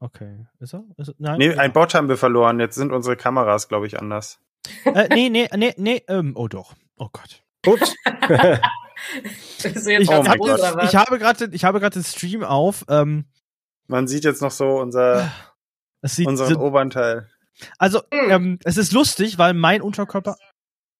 [0.00, 0.46] Okay.
[0.58, 0.84] Ist er?
[0.96, 1.14] Ist er?
[1.18, 1.38] Nein.
[1.38, 1.58] Nee, Ja.
[1.58, 2.58] ein Bot haben wir verloren.
[2.60, 4.40] Jetzt sind unsere Kameras, glaube ich, anders.
[4.84, 6.74] äh, nee, nee, nee, nee, ähm, oh doch.
[6.96, 7.42] Oh Gott.
[7.66, 7.94] Ups.
[9.62, 10.90] Jetzt Ich, Oh hab, was?
[10.90, 12.84] ich habe gerade, ich habe gerade den Stream auf.
[12.88, 13.26] Ähm,
[13.86, 15.30] Man sieht jetzt noch so unser,
[16.02, 17.28] sieht, unseren sind, oberen Teil.
[17.78, 18.30] also Hm.
[18.30, 20.36] ähm, es ist lustig, weil mein Unterkörper,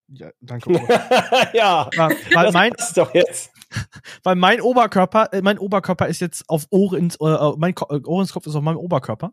[0.09, 0.73] ja, danke,
[1.55, 3.51] ja, weil, weil das mein, doch jetzt.
[4.23, 8.01] weil mein Oberkörper, äh, mein Oberkörper ist jetzt auf Ohrens, äh, äh, mein Ko äh,
[8.05, 9.33] Ohrens Kopf ist auf meinem Oberkörper.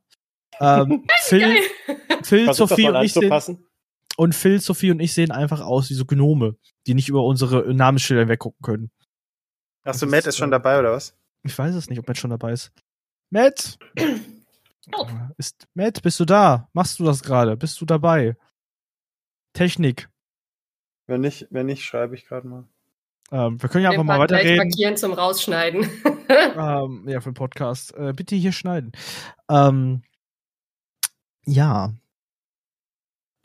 [0.60, 1.58] Ähm, Phil.
[2.24, 3.66] Phil, Sophie und ich anzupassen.
[4.18, 6.56] Und Phil, Sophie und ich sehen einfach aus wie so Gnome,
[6.88, 8.92] die nicht über unsere Namensschilder weggucken können.
[9.84, 11.18] Achso, Matt ist, schon äh, dabei, oder was?
[11.44, 12.72] Ich weiß es nicht, ob Matt schon dabei ist.
[13.30, 13.78] Matt!
[14.94, 15.08] Oh.
[15.38, 16.68] Ist, Matt, bist du da?
[16.74, 17.56] Machst du das gerade?
[17.56, 18.36] Bist du dabei?
[19.54, 20.10] Technik.
[21.06, 22.68] Wenn nicht, wenn nicht, schreibe ich gerade mal.
[23.32, 24.58] Ähm, wir können ja einfach Den mal weiterreden.
[24.58, 25.88] markieren zum Rausschneiden.
[26.58, 27.94] Ähm, ja, für den Podcast.
[27.96, 28.92] Äh, bitte hier schneiden.
[29.50, 30.04] Ähm,
[31.46, 31.94] ja.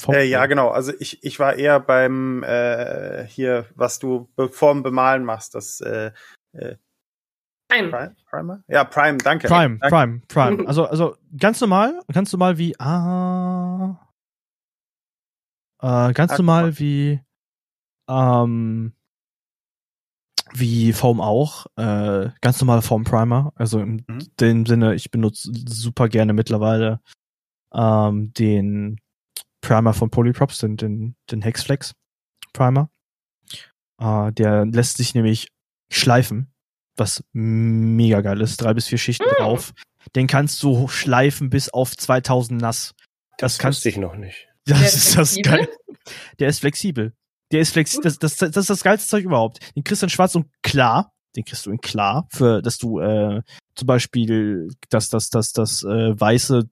[0.09, 0.69] Äh, ja, genau.
[0.69, 6.13] Also ich, ich war eher beim äh, hier, was du vorm Bemalen machst, das äh,
[7.69, 7.91] Nein.
[7.91, 8.63] Prime, Primer?
[8.69, 9.49] Ja, Prime, danke.
[9.49, 9.97] Prime, danke.
[9.97, 10.65] Prime, Prime.
[10.69, 13.97] Also, also ganz normal, ganz normal wie ah,
[15.83, 17.21] äh, ganz Ah, normal wie
[18.09, 18.93] ähm,
[20.53, 23.53] wie Foam auch, äh, ganz normaler Foam Primer.
[23.57, 24.19] Also in Mhm.
[24.39, 27.01] dem Sinne, ich benutze super gerne mittlerweile
[27.75, 29.01] ähm, den
[29.67, 31.93] Primer von Polyprops, den, den, den Hexflex
[32.53, 32.89] Primer.
[34.01, 35.49] Äh, der lässt sich nämlich
[35.91, 36.53] schleifen,
[36.97, 38.59] was mega geil ist.
[38.59, 39.43] Drei bis vier Schichten Mm.
[39.43, 39.73] drauf.
[40.15, 42.95] Den kannst du schleifen bis auf 2000 nass.
[43.39, 44.47] Das, Das kannst wusste ich noch nicht.
[44.67, 45.67] Das Der ist ist das flexibel?
[45.67, 45.69] geil.
[46.39, 47.13] Der ist flexibel.
[47.53, 48.05] Der ist flexibel.
[48.05, 49.59] Das, das, das ist das geilste Zeug überhaupt.
[49.77, 51.13] Den kriegst du in schwarz und klar.
[51.37, 53.43] Den kriegst du in klar, für, dass du äh,
[53.75, 56.67] zum Beispiel das, das, das, das äh, weiße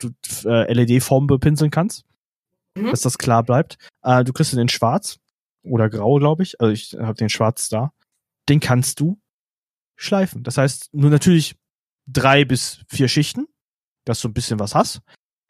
[0.46, 2.04] äh, LED-Form bepinseln kannst.
[2.76, 2.90] Mhm.
[2.90, 3.78] Dass das klar bleibt.
[4.02, 5.18] Äh, du kriegst den in schwarz
[5.62, 6.60] oder grau, glaube ich.
[6.60, 7.92] Also ich habe den schwarz da.
[8.48, 9.20] Den kannst du
[9.96, 10.42] schleifen.
[10.42, 11.56] Das heißt, nur natürlich
[12.06, 13.46] drei bis vier Schichten,
[14.04, 15.00] dass du ein bisschen was hast.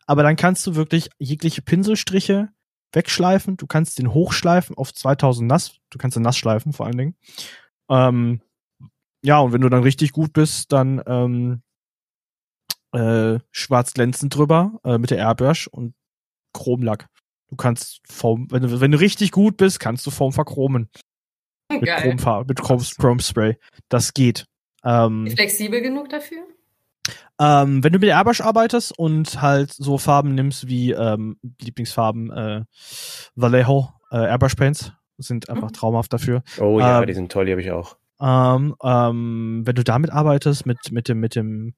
[0.06, 2.50] Aber dann kannst du wirklich jegliche Pinselstriche
[2.92, 3.56] wegschleifen.
[3.56, 5.78] Du kannst den hochschleifen auf 2000 nass.
[5.90, 7.16] Du kannst den nass schleifen vor allen Dingen.
[7.88, 8.40] Ähm,
[9.22, 11.62] ja, und wenn du dann richtig gut bist, dann ähm,
[12.92, 15.94] äh, schwarz glänzend drüber äh, mit der Airbrush und
[16.52, 17.08] Chromlack.
[17.48, 20.88] Du kannst Foam, wenn du, wenn du richtig gut bist, kannst du Foam verchromen.
[21.70, 22.02] Mit Geil.
[22.02, 23.56] Chromfarbe, mit Chrom, Chrome Spray.
[23.88, 24.46] Das geht.
[24.84, 26.44] Ähm, Flexibel genug dafür?
[27.40, 32.30] ähm, wenn du mit der Airbrush arbeitest und halt so Farben nimmst wie ähm, Lieblingsfarben
[32.30, 32.64] äh,
[33.34, 36.42] Vallejo, äh, Airbrush Paints, sind einfach traumhaft dafür.
[36.60, 37.96] Oh ja, Ähm, die sind toll, die habe ich auch.
[38.20, 41.74] Ähm, ähm, wenn du damit arbeitest, mit, mit dem, mit dem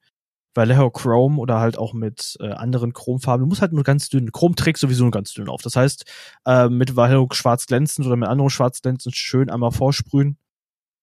[0.57, 4.33] Vallejo Chrome oder halt auch mit äh, anderen Chromfarben, du musst halt nur ganz dünn,
[4.33, 5.63] Chrom trägt sowieso nur ganz dünn auf.
[5.63, 6.05] Das heißt,
[6.47, 10.39] äh, mit Vallejo schwarz glänzend oder mit anderem schwarz glänzend schön einmal vorsprühen,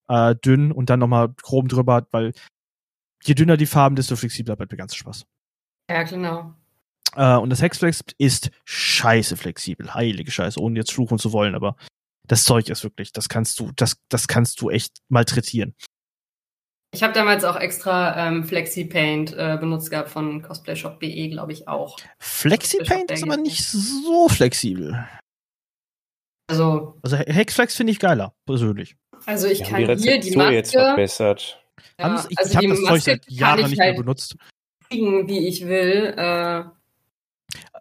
[0.07, 2.33] äh, dünn und dann nochmal Chrom drüber, weil
[3.23, 5.25] je dünner die Farben, desto flexibler bleibt der ganze Spaß.
[5.89, 6.53] Ja, genau.
[7.15, 11.75] Äh, und das Hexflex ist scheiße flexibel, heilige Scheiße, ohne jetzt fluchen zu wollen, aber
[12.27, 15.75] das Zeug ist wirklich, das kannst du, das, das kannst du echt malträtieren.
[16.93, 21.97] Ich habe damals auch extra ähm, FlexiPaint äh, benutzt gehabt von cosplayshop.de, glaube ich auch.
[22.19, 25.03] FlexiPaint ist aber nicht so flexibel.
[26.47, 28.95] Also, Also He- Hexflex finde ich geiler, persönlich.
[29.25, 31.63] also ich haben kann die hier die Rezeptur jetzt Maske, verbessert.
[31.99, 33.87] ja, Haben's- ich also ich habe das Zeug Maske seit kann Jahren ich nicht mehr
[33.87, 34.35] halt benutzt.
[34.89, 36.13] kriegen, wie ich will.
[36.15, 36.63] Äh,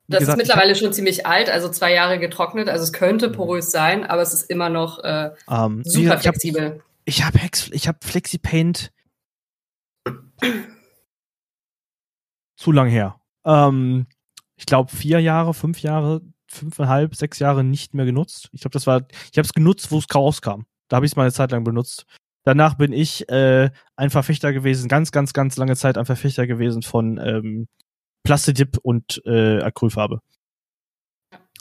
[0.08, 2.68] das gesagt, ist mittlerweile schon ziemlich alt, also zwei Jare getrocknet.
[2.68, 6.26] Also es könnte porös sein, aber es ist immer noch äh, wie super gesagt, ich
[6.28, 6.82] habe flexibel.
[7.10, 8.90] hab Hex, ich habe FlexiPaint
[12.56, 13.20] zu lang her.
[13.44, 14.06] Ähm,
[14.56, 18.48] ich glaube vier Jahre, fünf Jahre, fünfeinhalb, sechs Jahre nicht mehr genutzt.
[18.52, 20.62] Ich glaube, das war, ich habe es genutzt, wo es rauskam.
[20.88, 22.04] Da habe ich es mal eine Zeit lang benutzt.
[22.44, 26.82] Danach bin ich äh, ein Verfechter gewesen, ganz, ganz, ganz lange Zeit ein Verfechter gewesen
[26.82, 27.68] von ähm,
[28.24, 30.20] Plastidip und äh, Acrylfarbe.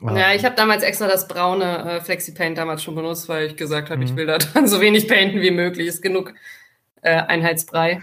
[0.01, 3.55] Ja, Ähm, ich habe damals extra das braune äh, FlexiPaint damals schon benutzt, weil ich
[3.55, 4.15] gesagt habe, ich Mhm.
[4.17, 5.88] will da dann so wenig painten wie möglich.
[5.88, 6.34] Ist genug
[7.03, 8.01] äh, Einheitsbrei.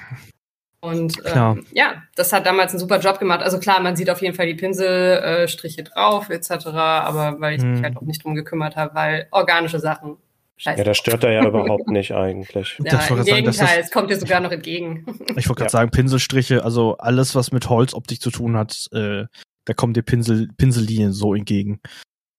[0.80, 3.42] Und ähm, ja, das hat damals einen super Job gemacht.
[3.42, 7.62] Also klar, man sieht auf jeden Fall die Pinselstriche äh, drauf etc., aber weil ich
[7.64, 7.84] mich Mhm.
[7.84, 10.18] halt auch nicht drum gekümmert habe, weil organische Sachen
[10.56, 10.78] scheiße.
[10.78, 12.76] Ja, das stört er ja überhaupt nicht eigentlich.
[12.78, 15.04] Das ja, im ich sagen, Gegenteil, es kommt dir sogar noch entgegen.
[15.36, 15.68] Ich wollte gerade Ja.
[15.70, 19.24] sagen, Pinselstriche, also alles, was mit Holzoptik zu tun hat, äh,
[19.64, 21.80] da kommen dir Pinsel, Pinsellinien so entgegen.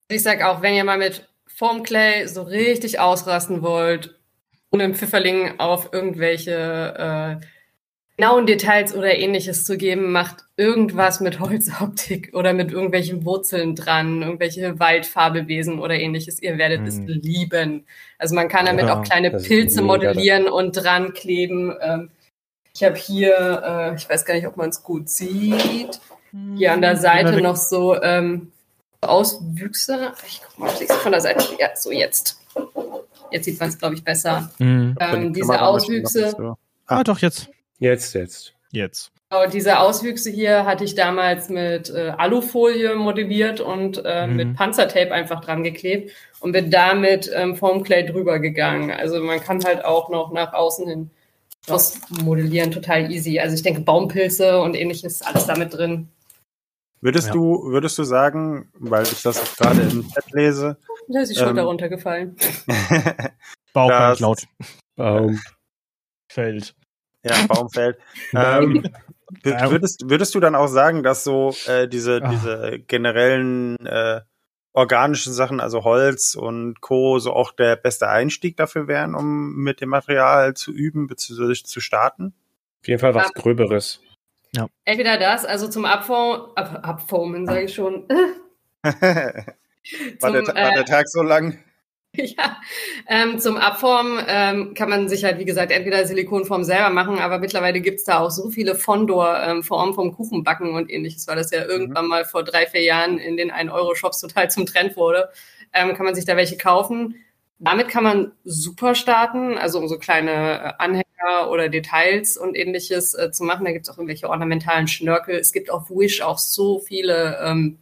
[0.07, 4.17] Ich sag auch, wenn ihr mal mit Foamclay so richtig ausrasten wollt,
[4.71, 7.45] ohne im Pfifferling auf irgendwelche äh,
[8.19, 14.21] genauen Details oder ähnliches zu geben, macht irgendwas mit Holzoptik oder mit irgendwelchen Wurzeln dran,
[14.21, 16.41] irgendwelche Waldfabelwesen oder ähnliches.
[16.41, 17.07] Ihr werdet es Hm.
[17.07, 17.85] lieben.
[18.17, 21.73] Also man kann damit Ja, auch kleine Pilze modellieren und dran kleben.
[21.81, 22.09] Ähm,
[22.75, 26.01] ich habe hier, äh, ich weiß gar nicht, ob man es gut sieht,
[26.57, 28.51] hier an der Seite noch so ähm,
[28.99, 30.11] Auswüchse.
[30.27, 31.45] Ich guck mal, ob ich von der Seite.
[31.57, 32.37] Ja, so jetzt.
[33.31, 34.51] Jetzt sieht man es, glaube ich, besser.
[34.59, 34.95] Mhm.
[34.99, 36.57] Ähm, Die diese Auswüchse, so.
[36.85, 37.49] Ah, doch, jetzt.
[37.79, 38.53] Jetzt, jetzt.
[38.71, 39.11] Jetzt.
[39.29, 44.35] genau, diese Auswüchse hier hatte ich damals mit äh, Alufolie modelliert und äh, Mhm.
[44.35, 48.91] mit Panzertape einfach dran geklebt und bin damit ähm, Foamclay drüber gegangen.
[48.91, 51.09] Also man kann halt auch noch nach außen hin
[51.67, 53.39] was modellieren, total easy.
[53.39, 56.09] Also ich denke Baumpilze und ähnliches, alles damit drin.
[57.01, 57.33] Würdest Ja.
[57.33, 60.77] du, würdest du sagen, weil ich das gerade im Chat lese,
[61.07, 61.67] Da ist die Schulter Ähm.
[61.67, 62.35] runtergefallen.
[63.73, 64.43] Bauch laut.
[64.95, 65.39] Baum.
[66.31, 66.75] Fällt.
[67.23, 67.97] Ja, Baumfeld,
[68.33, 68.83] ähm,
[69.43, 69.71] wür- Ja.
[69.71, 72.29] würdest, würdest du dann auch sagen, dass so äh, diese, Ah.
[72.29, 74.21] diese generellen äh,
[74.73, 79.81] organischen Sachen, also Holz und Co., so auch der beste Einstieg dafür wären, um mit
[79.81, 81.53] dem Material zu üben bzw.
[81.63, 82.33] zu starten?
[82.81, 84.01] Auf jeden Fall was Gröberes.
[84.85, 88.07] Entweder das, also zum Abformen, ab, Abformen sage ich schon.
[88.83, 88.93] war,
[90.19, 91.59] Zum, der, war äh, der Tag so lang?
[92.17, 92.57] Ja,
[93.07, 97.39] ähm, zum Abformen ähm, kann man sich halt, wie gesagt, entweder Silikonform selber machen, aber
[97.39, 102.07] mittlerweile gibt's da auch so viele Fondor-Formen vom Kuchenbacken und ähnliches, weil das ja irgendwann
[102.07, 105.29] mal vor drei, vier Jahren in den 1-Euro-Shops total zum Trend wurde.
[105.73, 107.15] Ähm, kann man sich da welche kaufen.
[107.59, 113.13] Damit kann man super starten, also um so kleine äh, Anhänger oder Details und ähnliches
[113.13, 113.65] äh, zu machen.
[113.65, 115.35] Da gibt's auch irgendwelche ornamentalen Schnörkel.
[115.35, 117.77] Es gibt auf Wish auch so viele ähm,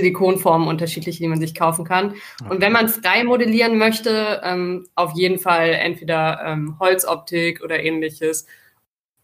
[0.00, 2.14] Silikonformen unterschiedliche, die man sich kaufen kann.
[2.48, 8.46] Und wenn man frei modellieren möchte, ähm, auf jeden Fall entweder ähm, Holzoptik oder ähnliches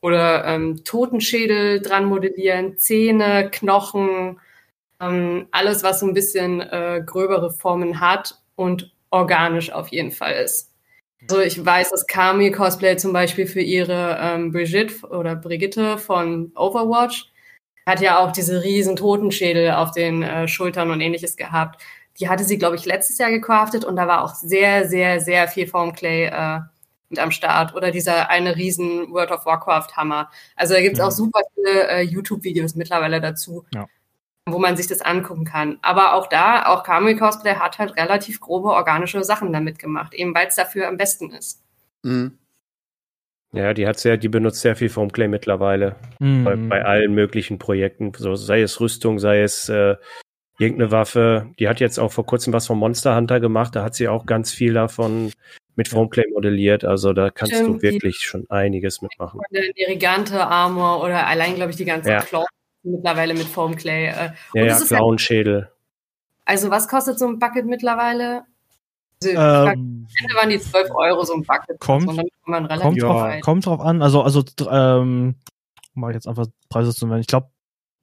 [0.00, 4.38] oder ähm, Totenschädel dran modellieren, Zähne, Knochen,
[5.00, 10.34] ähm, alles, was so ein bisschen äh, gröbere Formen hat und organisch auf jeden Fall
[10.34, 10.72] ist.
[11.22, 16.52] Also ich weiß, dass Kami Cosplay zum Beispiel für ihre ähm, Brigitte oder Brigitte von
[16.54, 17.30] Overwatch
[17.86, 21.80] hat ja auch diese riesen Totenschädel auf den äh, Schultern und ähnliches gehabt.
[22.18, 25.48] Die hatte sie, glaube ich, letztes Jahr gecraftet und da war auch sehr, sehr, sehr
[25.48, 26.60] viel Formclay äh,
[27.10, 27.74] mit am Start.
[27.74, 30.30] Oder dieser eine riesen World of Warcraft Hammer.
[30.56, 31.04] Also da gibt's Mhm.
[31.04, 33.86] auch super viele äh, YouTube-Videos mittlerweile dazu, Ja.
[34.46, 35.78] wo man sich das angucken kann.
[35.82, 40.34] Aber auch da, auch Kamui Cosplay hat halt relativ grobe organische Sachen damit gemacht, eben
[40.34, 41.62] weil es dafür am besten ist.
[42.02, 42.38] Mhm.
[43.52, 45.96] Ja, die hat sehr, die benutzt sehr viel Foamclay mittlerweile.
[46.18, 46.44] Mhm.
[46.44, 48.12] Bei, bei allen möglichen Projekten.
[48.16, 49.96] So, sei es Rüstung, sei es äh,
[50.58, 51.50] irgendeine Waffe.
[51.58, 53.74] Die hat jetzt auch vor kurzem was von Monster Hunter gemacht.
[53.76, 55.32] Da hat sie auch ganz viel davon
[55.74, 56.84] mit Foamplay modelliert.
[56.84, 59.40] Also da kannst Stimmt, du wirklich schon einiges mitmachen.
[59.50, 62.20] Die Rigante Armor oder allein, glaube ich, die ganzen Ja.
[62.20, 62.46] Claws
[62.82, 64.06] mittlerweile mit Foamclay.
[64.06, 64.10] Äh.
[64.12, 65.70] Ja, Und ja, das ist ja- Clownschädel.
[66.44, 68.44] Also was kostet so ein Bucket mittlerweile?
[69.24, 71.80] Also, am Ähm, Ende waren die 12 Euro so ein Bucket.
[71.80, 73.42] Kommt- Und damit kann man relativ kommt, drauf, weit.
[73.42, 74.02] kommt drauf an.
[74.02, 75.36] Also, also ähm,
[75.94, 77.20] ich jetzt einfach Preise zu nennen.
[77.20, 77.48] Ich glaube,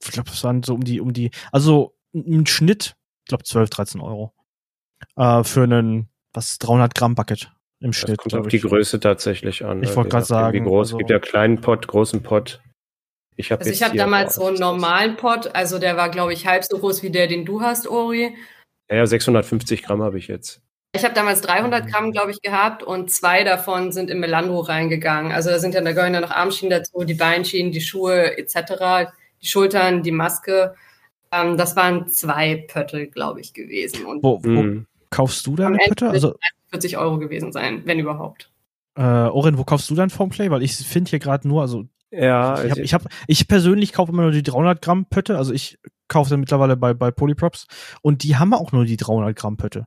[0.03, 2.95] ich glaube, es waren so um die, um die, also im Schnitt,
[3.25, 4.33] ich glaube 12, 13 Euro.
[5.15, 8.17] Äh, für einen, was, 300 Gramm Bucket im Das Schnitt.
[8.17, 8.63] kommt auf die ich.
[8.63, 9.83] Größe tatsächlich an.
[9.83, 10.87] Ich Also, wollte je nachdem, Wie sagen, groß.
[10.87, 12.61] also- Es gibt ja kleinen Pot, großen Pot.
[13.35, 16.33] Ich habe Also jetzt ich habe damals so einen normalen Pot, also der war, glaube
[16.33, 18.35] ich, halb so groß wie der, den du hast, Ori.
[18.89, 20.61] Ja, ja, 650 Gramm habe ich jetzt.
[20.95, 25.31] Ich habe damals 300 Gramm, glaube ich, gehabt und zwei davon sind in Melandro reingegangen.
[25.31, 29.11] Also da sind ja, da gehören ja noch Armschienen dazu, die Beinschienen, die Schuhe etc.,
[29.41, 30.75] die Schultern, die Maske.
[31.31, 34.85] Ähm, das waren zwei Pöttel, glaube ich, gewesen und Wo, wo Mhm.
[35.09, 36.05] kaufst du deine Ende Pötte?
[36.05, 36.35] wird- Also,
[36.69, 38.51] 40 Euro gewesen sein, wenn überhaupt.
[38.95, 40.51] äh, Oren, wo kaufst du dein Foamplay?
[40.51, 43.93] Weil ich finde hier gerade nur, also Ja, ich, hab, also- ich, hab, ich persönlich
[43.93, 45.39] kaufe immer nur die 300 Gramm Pötte.
[45.39, 47.65] Also ich kaufe dann mittlerweile bei, bei Polyprops
[48.03, 49.85] und die haben auch nur die 300 Gramm Pötte.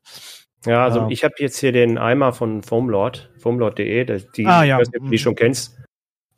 [0.66, 1.08] Ja, also Ja.
[1.10, 4.80] ich habe jetzt hier den Eimer von Foamlord, foamlord.de, die, Ah, ja.
[5.10, 5.76] die schon kennst.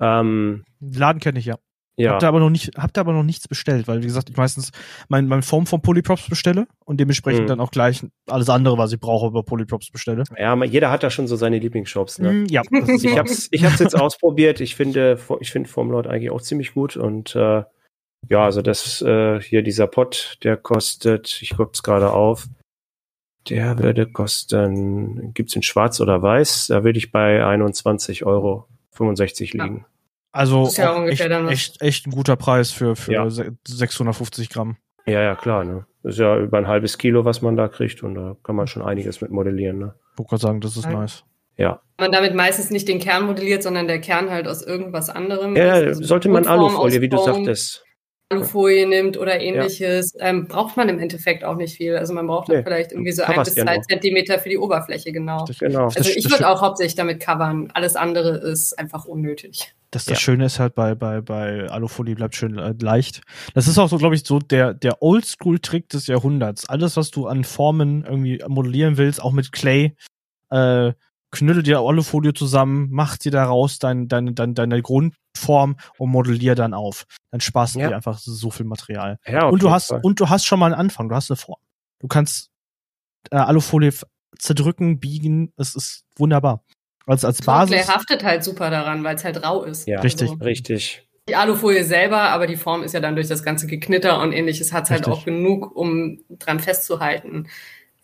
[0.00, 1.56] Ähm, Den Laden kenne ich ja.
[1.96, 4.30] ja, Hab da aber noch nicht, hab da aber noch nichts bestellt, weil wie gesagt,
[4.30, 4.70] ich meistens
[5.08, 7.46] mein, mein Form von Polyprops bestelle und dementsprechend Mhm.
[7.48, 10.22] dann auch gleich alles andere, was ich brauche, über Polyprops bestelle.
[10.38, 12.20] ja, jeder hat da schon so seine Lieblingsshops.
[12.20, 12.32] Ne?
[12.32, 14.60] Mm, ja, ist Ich hab's, ich hab's jetzt ausprobiert.
[14.60, 17.64] Ich finde, ich finde Foamlord eigentlich auch ziemlich gut und äh,
[18.28, 22.46] ja, also das äh, hier dieser Pot, der kostet, ich guck's gerade auf,
[23.48, 26.68] der würde kosten, gibt's in Schwarz oder Weiß?
[26.68, 28.68] Da würde ich bei 21,65 Euro
[29.52, 29.86] liegen.
[30.32, 32.96] also Das ist ja auch ungefähr echt, dann was- echt, echt ein guter Preis für,
[32.96, 33.30] für Ja.
[33.30, 34.76] se- 650 Gramm.
[35.06, 35.64] Ja, ja, klar.
[35.64, 35.86] Ne?
[36.02, 38.66] Das ist ja über ein halbes Kilo, was man da kriegt und da kann man
[38.66, 39.78] schon einiges mit modellieren.
[39.78, 39.94] Ne?
[40.12, 40.92] Ich wollte gerade sagen, das ist Ja.
[40.92, 41.24] nice.
[41.56, 45.56] Ja, Man damit meistens nicht den Kern modelliert, sondern der Kern halt aus irgendwas anderem.
[45.56, 45.72] ja.
[45.72, 47.84] Also sollte man Alufolie, wie du sagtest.
[48.30, 51.96] Alufolie nimmt oder ähnliches, ähm, braucht man im Endeffekt auch nicht viel.
[51.96, 53.82] Also man braucht Nee, dann vielleicht irgendwie so ein bis ja zwei nur.
[53.84, 55.44] Zentimeter für die Oberfläche, genau.
[55.46, 55.86] Das, Genau.
[55.86, 56.50] Das- Also ich das würde stimmt.
[56.50, 57.70] auch hauptsächlich damit covern.
[57.72, 59.72] Alles andere ist einfach unnötig.
[59.90, 60.20] das, das Ja.
[60.20, 63.22] Schöne ist halt bei, bei, bei Alufolie bleibt schön äh, leicht.
[63.54, 66.68] Das ist auch so, glaube ich, so der, der Oldschool-Trick des Jahrhunderts.
[66.68, 69.96] Alles, was du an Formen irgendwie modellieren willst, auch mit Clay,
[70.50, 70.92] äh,
[71.30, 76.74] knüttel dir Alufolie zusammen, mach dir daraus dein, deine, deine, deine Grundform und modellier dann
[76.74, 77.04] auf.
[77.30, 77.88] Dann sparst du Ja.
[77.88, 79.18] dir einfach so viel Material.
[79.26, 80.00] Ja, und du hast Fall.
[80.02, 81.60] und du hast schon mal einen Anfang, du hast eine Form.
[82.00, 82.50] Du kannst
[83.30, 83.92] äh, Alufolie
[84.38, 86.62] zerdrücken, biegen, es ist wunderbar.
[87.06, 87.88] Als als Basis.
[87.88, 89.86] haftet halt super daran, weil es halt rau ist.
[89.88, 90.30] Ja, Richtig.
[90.30, 91.08] Also, richtig.
[91.28, 94.72] die Alufolie selber, aber die Form ist ja dann durch das ganze Geknitter und ähnliches
[94.72, 95.14] hat halt Richtig.
[95.14, 97.48] auch genug, um dran festzuhalten.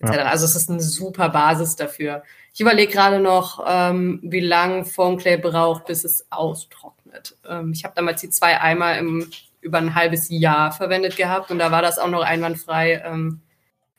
[0.03, 0.11] Ja.
[0.25, 2.23] Also es ist eine super Basis dafür.
[2.55, 7.37] Ich überlege gerade noch, ähm, wie lang Foamclay braucht, bis es austrocknet.
[7.49, 9.29] Ähm, ich habe damals die zwei Eimer im,
[9.61, 13.41] über ein halbes Jahr verwendet gehabt und da war das auch noch einwandfrei ähm,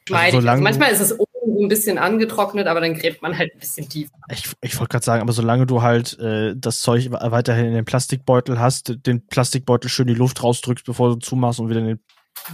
[0.07, 0.25] schmeidig.
[0.35, 3.59] Also, solange- manchmal ist es oben ein bisschen angetrocknet, aber dann gräbt man halt ein
[3.59, 4.13] bisschen tiefer.
[4.31, 7.85] Ich, ich wollte gerade sagen, aber solange du halt äh, das Zeug weiterhin in den
[7.85, 11.99] Plastikbeutel hast, den Plastikbeutel schön die Luft rausdrückst, bevor du zumachst und wieder in den,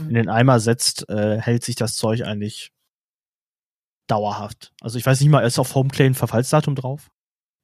[0.07, 2.71] in den Eimer setzt, äh, hält sich das Zeug eigentlich
[4.11, 4.73] dauerhaft.
[4.81, 7.09] Also ich weiß nicht mal, ist auf Homeclay ein Verfallsdatum drauf?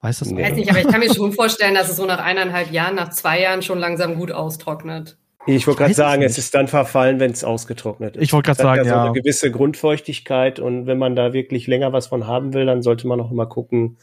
[0.02, 0.42] Weiß das Nee.
[0.42, 2.96] Ich weiß nicht, aber ich kann mir schon vorstellen, dass es so nach eineinhalb Jahren,
[2.96, 5.18] nach zwei Jahren schon langsam gut austrocknet.
[5.48, 8.24] Ich wollte gerade sagen, es ist dann verfallen, wenn es ausgetrocknet ist.
[8.24, 11.34] Ich wollte gerade Es hat sagen, ja so eine gewisse Grundfeuchtigkeit und wenn man da
[11.34, 13.98] wirklich länger was von haben will, dann sollte man auch immer gucken,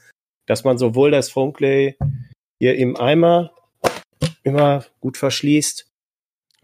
[0.46, 1.96] dass man sowohl das Foamclay
[2.58, 3.50] hier im Eimer
[4.42, 5.86] immer gut verschließt.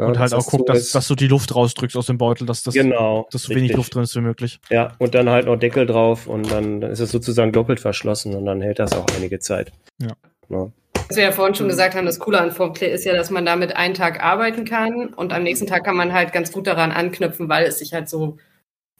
[0.00, 2.46] Ja, Und halt dass auch so dass, dass du die Luft rausdrückst aus dem Beutel,
[2.46, 3.74] dass, das, genau, dass so wenig.
[3.74, 4.58] Luft drin ist wie möglich.
[4.70, 8.34] Ja, und dann halt noch Deckel drauf und dann, dann ist es sozusagen doppelt verschlossen
[8.34, 9.72] und dann hält das auch einige Zeit.
[10.00, 10.12] Ja.
[10.48, 10.72] Ja.
[11.06, 13.44] Was wir ja vorhin schon gesagt haben, das Coole an Foamclay ist ja, dass man
[13.44, 16.92] damit einen Tag arbeiten kann und am nächsten Tag kann man halt ganz gut daran
[16.92, 18.38] anknüpfen, weil es sich halt so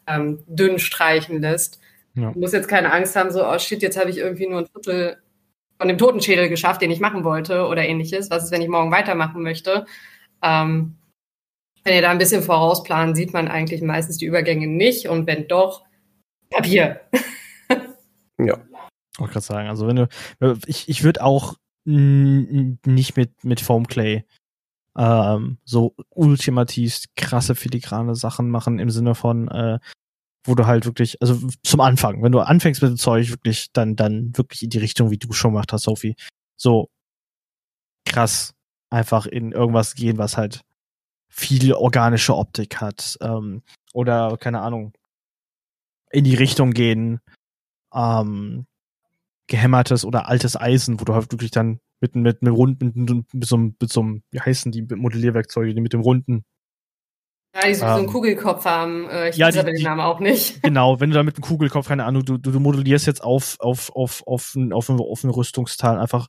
[0.07, 1.81] ähm, dünn streichen lässt.
[2.15, 2.33] Ja.
[2.33, 4.67] Du musst jetzt keine Angst haben, so, oh shit, jetzt habe ich irgendwie nur ein
[4.67, 5.17] Viertel
[5.79, 8.31] von dem Totenschädel geschafft, den ich machen wollte oder ähnliches.
[8.31, 9.87] Was ist, wenn ich morgen weitermachen möchte?
[10.43, 10.97] Ähm,
[11.85, 15.49] wenn ihr da ein bisschen vorausplanen, sieht man eigentlich meistens die Übergänge nicht und wenn
[15.49, 15.85] doch,
[16.51, 17.01] Papier.
[18.39, 18.59] ja.
[19.19, 20.09] Wollte gerade sagen, also wenn du,
[20.67, 24.25] ich, ich würde auch nicht mit, mit Foamclay
[24.99, 29.79] ähm, so ultimativ krasse filigrane Sachen machen im Sinne von, äh,
[30.45, 33.97] wo du halt wirklich, also zum Anfang, wenn du anfängst mit dem Zeug, wirklich, dann,
[33.97, 36.17] dann wirklich in die Richtung, wie du schon gemacht hast, Sophie.
[36.57, 36.91] So
[38.05, 38.55] krass
[38.91, 40.63] einfach in irgendwas gehen, was halt
[41.29, 43.17] viel organische Optik hat.
[43.21, 43.63] Ähm,
[43.93, 44.93] oder, keine Ahnung,
[46.11, 47.21] in die Richtung gehen,
[47.95, 48.67] ähm,
[49.47, 53.47] gehämmertes oder altes Eisen, wo du halt wirklich dann mit, mit, mit runden, mit, mit,
[53.47, 56.45] so, einem, mit so einem, wie heißen die Modellierwerkzeuge, die mit dem runden.
[57.55, 59.09] Ja, die so Ähm, einen Kugelkopf haben.
[59.09, 60.63] Äh, ich ja, weiß aber den Namen auch nicht.
[60.63, 63.57] Genau, wenn du da mit einem Kugelkopf, keine Ahnung, du, du, du modellierst jetzt auf,
[63.61, 66.29] auf, auf, auf, ein, auf, ein, auf ein Rüstungsteil einfach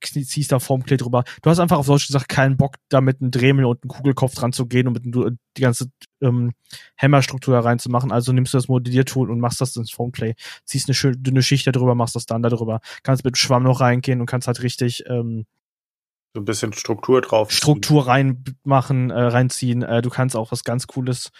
[0.00, 1.24] ziehst da Formplay drüber.
[1.42, 4.34] Du hast einfach auf Deutsch gesagt keinen Bock, da mit einem Dremel und einem Kugelkopf
[4.34, 5.90] dran zu gehen und mit einem- die ganze
[6.20, 6.52] ähm,
[6.96, 8.12] Hämmerstruktur da reinzumachen.
[8.12, 10.34] Also nimmst du das Modelliertool und machst das ins Formplay.
[10.64, 12.80] Ziehst eine schön dünne Schicht da drüber, machst das dann da drüber.
[13.02, 15.46] Kannst mit Schwamm noch reingehen und kannst halt richtig ähm,
[16.34, 17.50] So ein bisschen Struktur drauf.
[17.50, 19.82] Struktur reinmachen, äh, reinziehen.
[19.82, 21.30] Äh, du kannst auch was ganz Cooles.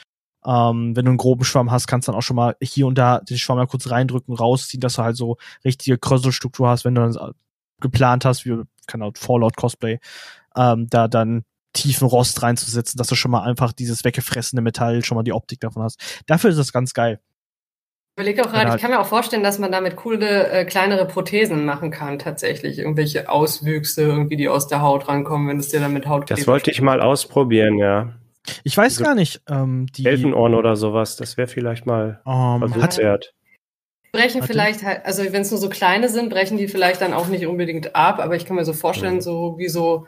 [0.45, 2.97] Ähm, wenn du einen groben Schwamm hast, kannst du dann auch schon mal hier und
[2.97, 6.95] da den Schwamm mal kurz reindrücken, rausziehen, dass du halt so richtige Krösselstruktur hast, wenn
[6.95, 7.33] du dann äh,
[7.81, 9.99] geplant hast, wie keine Ahnung, Fallout Cosplay,
[10.57, 15.17] ähm, da dann tiefen Rost reinzusetzen, dass du schon mal einfach dieses weggefressene Metall schon
[15.17, 16.23] mal die Optik davon hast.
[16.27, 17.21] Dafür ist das ganz geil.
[18.17, 21.07] Ich überlege auch gerade, ich kann mir auch vorstellen, dass man damit coole, äh, kleinere
[21.07, 22.79] Prothesen machen kann, tatsächlich.
[22.79, 26.47] Irgendwelche Auswüchse, irgendwie, die aus der Haut rankommen, wenn es dir dann mit Haut Das
[26.49, 28.15] wollte ich mal ausprobieren, ja.
[28.65, 32.59] Ich weiß Also- gar nicht, ähm, die Elfenohren oder sowas, das wäre vielleicht mal ähm,
[32.59, 33.35] Versuch hat, wert.
[34.13, 34.53] Brechen Warte.
[34.53, 37.47] vielleicht halt, also wenn es nur so kleine sind, brechen die vielleicht dann auch nicht
[37.47, 40.07] unbedingt ab, aber ich kann mir so vorstellen, so wie so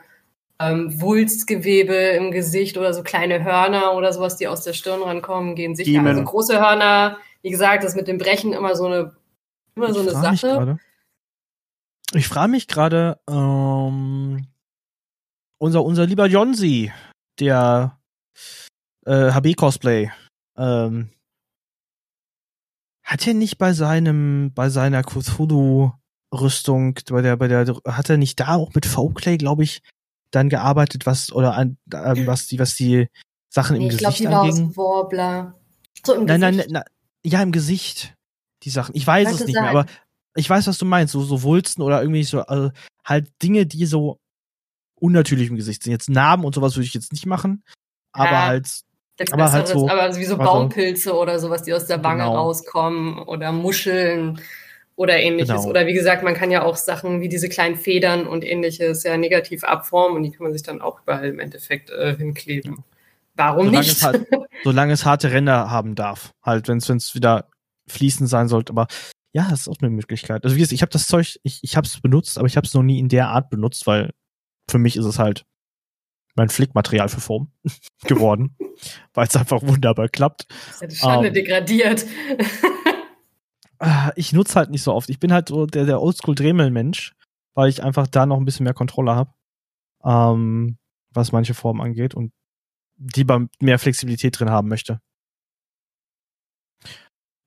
[0.59, 5.55] ähm, Wulstgewebe im Gesicht oder so kleine Hörner oder sowas, die aus der Stirn rankommen,
[5.55, 5.91] gehen sicher.
[5.91, 6.07] Kiemen.
[6.07, 9.15] Also große Hörner, wie gesagt, das mit dem Brechen immer so eine,
[9.75, 10.77] immer so eine Sache.
[12.13, 14.47] Ich frage mich gerade, ähm,
[15.57, 16.91] unser, unser lieber Jonsi,
[17.39, 17.97] der
[19.05, 20.11] äh, HB-Cosplay,
[20.57, 21.09] ähm,
[23.11, 28.39] hat er nicht bei seinem, bei seiner Cthulhu-Rüstung, bei der, bei der, hat er nicht
[28.39, 29.81] da auch mit Folklay, glaube ich,
[30.31, 33.09] dann gearbeitet, was, oder an, ähm, was die, was die
[33.49, 35.59] Sachen im Nee, ich glaube, Gesicht die war Warbler.
[36.05, 36.71] So im Nein, nein, Gesicht.
[36.71, 36.83] nein,
[37.25, 38.15] ja, im Gesicht.
[38.63, 38.95] Die Sachen.
[38.95, 39.75] Ich weiß es nicht mehr, sein.
[39.75, 39.85] aber
[40.35, 41.11] ich weiß, was du meinst.
[41.11, 42.71] So, so Wulsten oder irgendwie so, also
[43.03, 44.19] halt Dinge, die so
[44.95, 45.91] unnatürlich im Gesicht sind.
[45.91, 47.63] Jetzt Narben und sowas würde ich jetzt nicht machen.
[48.13, 48.45] Aber Ja.
[48.45, 48.69] halt,
[49.19, 52.23] Nichts aber halt so- aber wie so also- Baumpilze oder sowas, die aus der Wange
[52.23, 52.35] Genau.
[52.37, 54.39] rauskommen oder Muscheln
[54.95, 55.49] oder ähnliches.
[55.55, 55.67] Genau.
[55.69, 59.17] Oder wie gesagt, man kann ja auch Sachen wie diese kleinen Federn und ähnliches ja
[59.17, 62.83] negativ abformen und die kann man sich dann auch überall im Endeffekt äh, hinkleben.
[63.35, 63.91] Warum solange nicht?
[63.97, 64.27] es, halt,
[64.63, 66.31] solange es harte Ränder haben darf.
[66.43, 67.47] Halt, wenn es wieder
[67.87, 68.71] fließend sein sollte.
[68.73, 68.87] Aber
[69.33, 70.43] ja, das ist auch eine Möglichkeit.
[70.43, 72.67] Also wie gesagt, ich habe das Zeug, ich, ich habe es benutzt, aber ich habe
[72.67, 74.11] es noch nie in der Art benutzt, weil
[74.69, 75.45] für mich ist es halt
[76.35, 77.51] mein Flickmaterial für Form
[78.05, 78.55] geworden,
[79.13, 80.47] weil es einfach wunderbar klappt.
[80.49, 81.33] Das ist ja die Schande Ähm.
[81.33, 82.05] degradiert.
[84.15, 85.09] Ich nutze halt nicht so oft.
[85.09, 87.15] Ich bin halt so der, der Oldschool-Dremel-Mensch,
[87.55, 89.33] weil ich einfach da noch ein bisschen mehr Kontrolle habe,
[90.03, 90.77] ähm,
[91.11, 92.31] was manche Formen angeht und
[92.97, 94.99] die beim mehr Flexibilität drin haben möchte.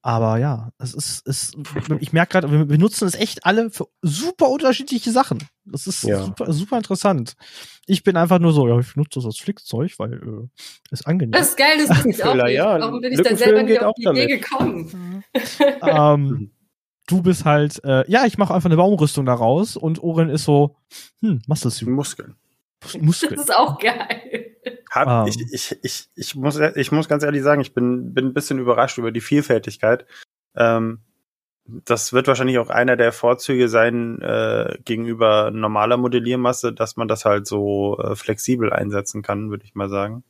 [0.06, 1.52] Aber ja, es ist, es,
[1.98, 5.38] ich merke gerade, wir, wir nutzen es echt alle für super unterschiedliche Sachen.
[5.64, 6.22] Das ist Ja.
[6.22, 7.36] super, super interessant.
[7.86, 10.48] Ich bin einfach nur so, ja, ich nutze das als Flickzeug, weil äh,
[10.90, 11.32] ist angenehm.
[11.32, 12.50] Das ist geil, das ich auch nicht.
[12.50, 12.78] ja.
[12.80, 15.24] Warum bin ich da Lückenfüllen selber nicht auf die Idee gekommen?
[15.80, 16.50] ähm,
[17.06, 20.76] du bist halt, äh, ja, ich mache einfach eine Baumrüstung daraus und Oren ist so,
[21.22, 22.34] hm, Muscle Suit, Muskeln.
[23.00, 23.36] Muskeln.
[23.36, 24.43] Das ist auch geil.
[24.94, 25.26] Hab, Ähm.
[25.26, 28.60] ich, ich, ich, ich, muss, ich muss ganz ehrlich sagen, ich bin, bin ein bisschen
[28.60, 30.06] überrascht über die Vielfältigkeit.
[30.56, 31.00] Ähm,
[31.66, 37.24] das wird wahrscheinlich auch einer der Vorzüge sein äh, gegenüber normaler Modelliermasse, dass man das
[37.24, 40.22] halt so äh, flexibel einsetzen kann, würde ich mal sagen.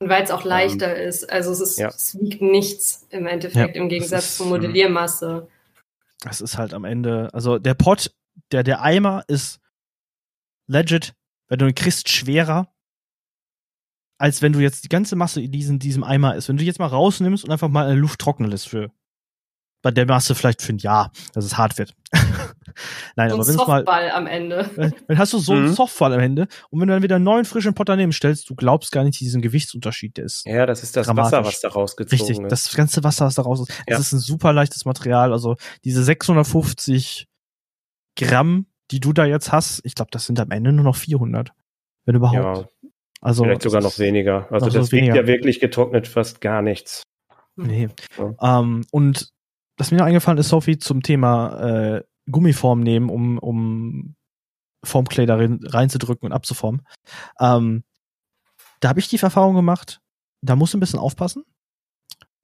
[0.00, 1.30] Und weil es auch leichter ist.
[1.30, 1.88] Also es, ist, ja.
[1.88, 4.52] es wiegt nichts im Endeffekt Ja, im Gegensatz zur mhm.
[4.52, 5.48] Modelliermasse.
[6.20, 8.12] Das ist halt am Ende, also der Pot,
[8.52, 9.60] der, der Eimer ist
[10.66, 11.14] legit,
[11.48, 12.68] wenn du ihn kriegst, schwerer,
[14.18, 16.48] als wenn du jetzt die ganze Masse in diesem, diesem Eimer ist.
[16.48, 18.90] Wenn du die jetzt mal rausnimmst und einfach mal in der Luft trocknen lässt für
[19.80, 21.94] bei der Masse vielleicht für ein Jahr, dass es hart wird.
[23.16, 24.92] Nein, So ein aber wenn es mal, Softball am Ende.
[25.06, 25.72] Dann hast du so einen Mhm.
[25.74, 28.56] Softball am Ende und wenn du dann wieder einen neuen frischen Pot daneben stellst, du
[28.56, 30.44] glaubst gar nicht diesen Gewichtsunterschied, der ist.
[30.46, 31.32] Ja, das ist das Dramatisch.
[31.32, 32.50] Wasser, was da rausgezogen Richtig, ist.
[32.50, 33.68] das ganze Wasser, was da raus ist.
[33.88, 33.94] Ja.
[33.94, 35.32] Es ist ein super leichtes Material.
[35.32, 35.54] Also
[35.84, 37.28] diese 650
[38.16, 41.52] Gramm, die du da jetzt hast, ich glaube, das sind am Ende nur noch 400.
[42.04, 42.58] Wenn überhaupt.
[42.58, 42.68] ja,
[43.20, 44.50] also, vielleicht sogar noch weniger.
[44.50, 45.16] Also noch das weniger.
[45.16, 47.02] ja wirklich getrocknet fast gar nichts.
[47.56, 47.88] Nee.
[48.16, 48.60] Ja.
[48.60, 49.30] Ähm, und
[49.76, 54.14] was mir noch eingefallen ist, Sophie, zum Thema äh, Gummiform nehmen, um, um
[54.84, 56.82] Formclay darin reinzudrücken und abzuformen.
[57.40, 57.84] Ähm,
[58.80, 60.00] da habe ich die Erfahrung gemacht,
[60.40, 61.44] da musst du ein bisschen aufpassen,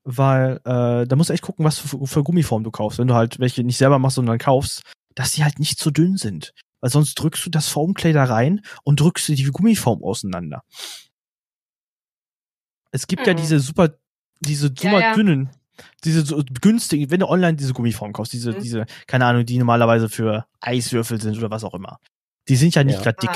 [0.04, 2.98] weil äh, da musst du echt gucken, was für, für Gummiform du kaufst.
[2.98, 4.82] Wenn du halt welche nicht selber machst, sondern kaufst,
[5.14, 6.52] dass die halt nicht zu dünn sind.
[6.84, 10.64] Weil sonst drückst du das Formclay da rein und drückst du die Gummiform auseinander.
[12.90, 13.38] es gibt ja Mhm.
[13.38, 13.94] diese super,
[14.40, 15.14] diese super Ja, ja.
[15.14, 15.48] dünnen,
[16.04, 18.60] diese so günstigen, wenn du online diese Gummiform kaufst, diese, Mhm.
[18.60, 21.96] diese, keine Ahnung, die normalerweise für Eiswürfel sind oder was auch immer.
[22.48, 23.02] Die sind ja nicht Ja.
[23.02, 23.30] grad dick.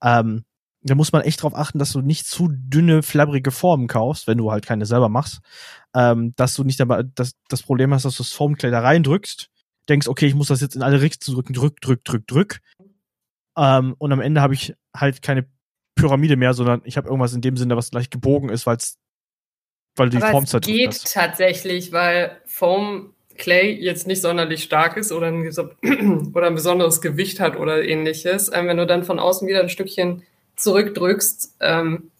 [0.00, 0.46] Ah, Ähm,
[0.80, 4.38] da muss man echt drauf achten, dass du nicht zu dünne, flabbrige Formen kaufst, wenn
[4.38, 5.40] du halt keine selber machst.
[5.94, 9.50] Ähm, dass du nicht dabei, dass das Problem hast, dass du das da reindrückst,
[9.88, 12.60] denkst, okay, ich muss das jetzt in alle Richtungen drücken, drück, drück, drück, drück.
[13.56, 15.46] Ähm, und am Ende habe ich halt keine
[15.94, 18.98] Pyramide mehr, sondern ich habe irgendwas in dem Sinne, was gleich gebogen ist, weil's,
[19.96, 21.12] weil du die Aber Form es zerdrückt geht hast.
[21.12, 25.42] tatsächlich, weil Foam Clay jetzt nicht sonderlich stark ist oder ein,
[26.34, 28.50] oder ein besonderes Gewicht hat oder ähnliches.
[28.52, 30.22] Ähm, wenn du dann von außen wieder ein Stückchen
[30.56, 32.10] zurückdrückst, ähm,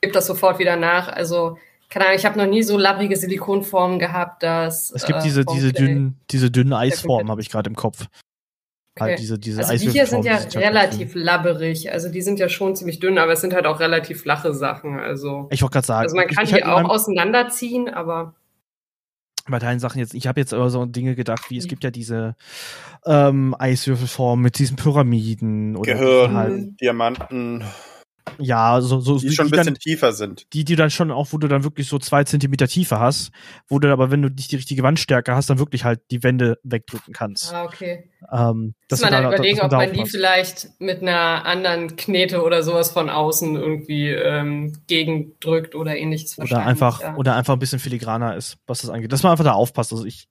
[0.00, 1.08] gibt das sofort wieder nach.
[1.08, 1.58] Also,
[1.88, 4.90] keine Ahnung, ich habe noch nie so labbrige Silikonformen gehabt, dass.
[4.90, 8.06] Es gibt äh, diese, Foam diese dünnen, diese dünnen Eisformen, habe ich gerade im Kopf.
[8.94, 9.10] Okay.
[9.10, 11.92] Halt diese, diese Also die hier sind ja die halt relativ labberig.
[11.92, 14.98] Also die sind ja schon ziemlich dünn, aber es sind halt auch relativ flache Sachen.
[14.98, 17.88] Also, Ich wollte gerade sagen, also man kann ich, die ich in auch meinem- auseinanderziehen,
[17.88, 18.34] aber
[19.46, 21.90] bei deinen Sachen jetzt, ich habe jetzt aber so Dinge gedacht, wie es gibt ja
[21.90, 22.34] diese
[23.06, 27.64] ähm, Eiswürfelformen mit diesen Pyramiden oder Gehirn, halt, Diamanten,
[28.38, 30.46] ja, so, so die schon ein dann, bisschen tiefer sind.
[30.52, 33.30] die, die dann schon auch, wo du dann wirklich so zwei Zentimeter Tiefe hast,
[33.68, 36.58] wo du aber, wenn du nicht die richtige Wandstärke hast, dann wirklich halt die Wände
[36.62, 37.52] wegdrücken kannst.
[37.52, 38.10] ah, okay.
[38.32, 40.10] Ähm, Muss dass man dann da- überlegen, man ob man die aufpasst.
[40.10, 46.38] vielleicht mit einer anderen Knete oder sowas von außen irgendwie ähm, gegendrückt oder ähnliches.
[46.38, 47.16] oder einfach, ja.
[47.16, 49.12] oder einfach ein bisschen filigraner ist, was das angeht.
[49.12, 49.92] Dass man einfach da aufpasst.
[49.92, 50.26] Also ich,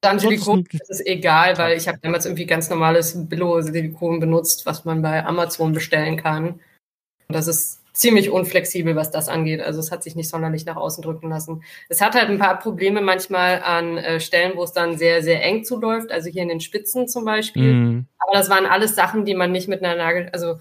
[0.00, 4.84] Dann Silikon ist es egal, weil ich habe damals irgendwie ganz normales Billo-Silikon benutzt, was
[4.84, 6.48] man bei Amazon bestellen kann.
[7.28, 9.60] Und das ist ziemlich unflexibel, was das angeht.
[9.60, 11.62] Also es hat sich nicht sonderlich nach außen drücken lassen.
[11.90, 15.42] Es hat halt ein paar Probleme manchmal an äh, Stellen, wo es dann sehr, sehr
[15.44, 16.10] eng zuläuft.
[16.10, 17.74] Also hier in den Spitzen zum Beispiel.
[17.74, 20.58] mh, Aber das waren alles Sachen, die man nicht mit einer Nagel, also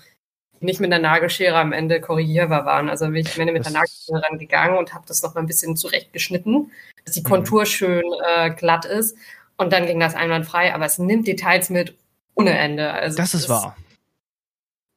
[0.59, 2.89] nicht mit einer Nagelschere am Ende korrigierbar waren.
[2.89, 5.39] Also bin ich am Ende mit Das- der Nagelschere rangegangen und habe das noch mal
[5.39, 6.71] ein bisschen zurechtgeschnitten,
[7.09, 7.25] dass die Mhm.
[7.25, 8.03] Kontur schön
[8.35, 9.17] äh, glatt ist.
[9.57, 11.95] Und dann ging das einwandfrei, aber es nimmt Details mit
[12.35, 12.91] ohne Ende.
[12.93, 13.75] Also das ist es wahr.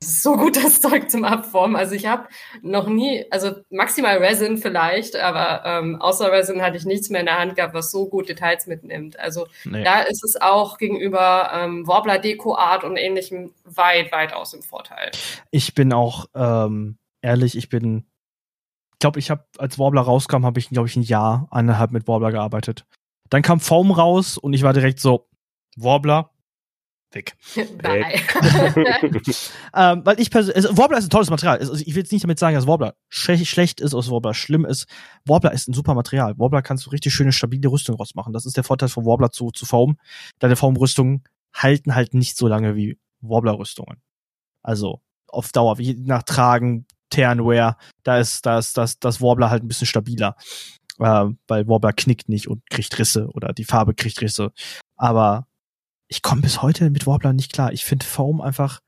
[0.01, 1.75] Es ist so gut, das Zeug zum Abformen.
[1.77, 2.29] Also ich habe
[2.61, 7.27] noch nie, also maximal Resin vielleicht, aber ähm, außer Resin hatte ich nichts mehr in
[7.27, 9.19] der Hand gehabt, was so gut Details mitnimmt.
[9.19, 9.83] Also Nee.
[9.85, 14.63] da ist es auch gegenüber ähm, Warbler Deko Art und ähnlichem weit, weit aus im
[14.63, 15.11] Vorteil.
[15.51, 18.05] Ich bin auch ähm, ehrlich, ich bin,
[19.03, 22.33] glaube, ich habe, als Warbler rauskam, habe ich, glaube ich, ein Jahr, eineinhalb mit Warbler
[22.33, 22.87] gearbeitet.
[23.29, 25.29] Dann kam Foam raus und ich war direkt so,
[25.77, 26.31] Warbler,
[27.13, 27.37] weg.
[29.75, 31.59] Ähm, weil ich persönlich, also Warbler ist ein tolles Material.
[31.59, 34.67] Also ich will jetzt nicht damit sagen, dass Warbler schle schlecht ist, oder Warbler schlimm
[34.67, 34.87] ist.
[35.25, 36.39] Warbler ist ein super Material.
[36.39, 38.35] Warbler kannst du richtig schöne, stabile Rüstung rausmachen.
[38.35, 39.97] Das ist der Vorteil von Warbler zu, zu Foam.
[40.41, 41.25] Deine Foam-Rüstungen
[41.55, 44.03] halten halt nicht so lange wie Warbler-Rüstungen.
[44.63, 49.69] Also auf Dauer, wie nach Tragen, Tearenwear, da ist das, das, das Warbler halt ein
[49.69, 50.37] bisschen stabiler.
[50.99, 54.53] Äh, weil Warbler knickt nicht und kriegt Risse oder die Farbe kriegt Risse.
[54.97, 55.47] Aber
[56.09, 57.73] ich komme bis heute mit Warbler nicht klar.
[57.73, 58.81] Ich finde Foam einfach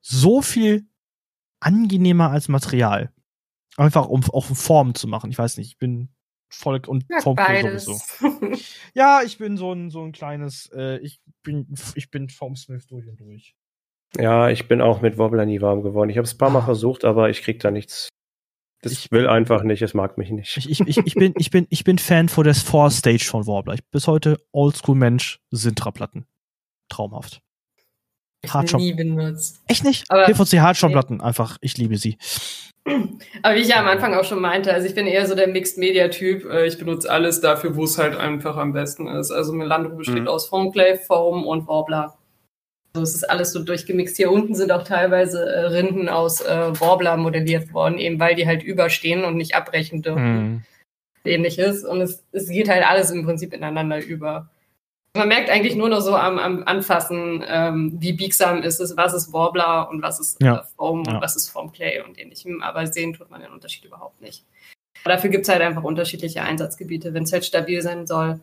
[0.00, 0.86] so viel
[1.60, 3.12] angenehmer als Material.
[3.76, 5.30] Einfach um auch Formen zu machen.
[5.30, 6.08] Ich weiß nicht, ich bin
[6.48, 7.84] voll und beides.
[7.84, 8.56] sowieso.
[8.94, 13.08] Ja, ich bin so ein so ein kleines, äh, ich bin ich bin Foamsmith durch
[13.08, 13.54] und durch.
[14.18, 16.10] Ja, ich bin auch mit Wobbler nie warm geworden.
[16.10, 16.64] Ich habe es ein paar Mal Ah.
[16.64, 18.08] versucht, aber ich krieg da nichts.
[18.82, 20.56] Das Ich- will einfach nicht, es mag mich nicht.
[20.56, 23.46] Ich, ich, ich, ich bin ich bin ich bin Fan von der Four Stage von
[23.46, 23.74] Warbler.
[23.74, 26.26] Ich bis heute Oldschool Mensch Sintra-Platten.
[26.88, 27.40] Traumhaft.
[28.42, 28.80] Ich Hardshop.
[28.80, 29.60] nie benutzt.
[29.66, 30.08] Echt nicht?
[30.10, 32.16] Aber- PVC Hardshop-Platten, einfach, ich liebe sie.
[33.42, 35.48] Aber wie ich ja am Anfang auch schon meinte, also ich bin eher so der
[35.48, 36.44] Mixed-Media-Typ.
[36.44, 39.32] Äh, Ich benutze alles dafür, wo es halt einfach am besten ist.
[39.32, 40.28] Also Melandro besteht Mhm.
[40.28, 42.16] aus Foamclay, Foam und Warbler.
[42.96, 44.16] Also es ist alles so durchgemixt.
[44.16, 48.46] Hier unten sind auch teilweise äh, Rinden aus äh, Warbler modelliert worden, eben weil die
[48.46, 50.34] halt überstehen und nicht abbrechen dürfen.
[50.52, 50.62] Mhm.
[51.26, 51.84] ähnliches.
[51.84, 54.48] Und es, es geht halt alles im Prinzip ineinander über.
[55.14, 59.12] Man merkt eigentlich nur noch so am, am Anfassen, ähm, wie biegsam ist es, was
[59.12, 60.58] ist Warbler und was ist Ja.
[60.58, 61.16] äh, Foam Ja.
[61.16, 62.62] und was ist Foamclay und ähnlichem.
[62.62, 64.44] Aber sehen tut man den Unterschied überhaupt nicht.
[65.04, 67.12] Aber dafür gibt es halt einfach unterschiedliche Einsatzgebiete.
[67.12, 68.40] Wenn es halt stabil sein soll.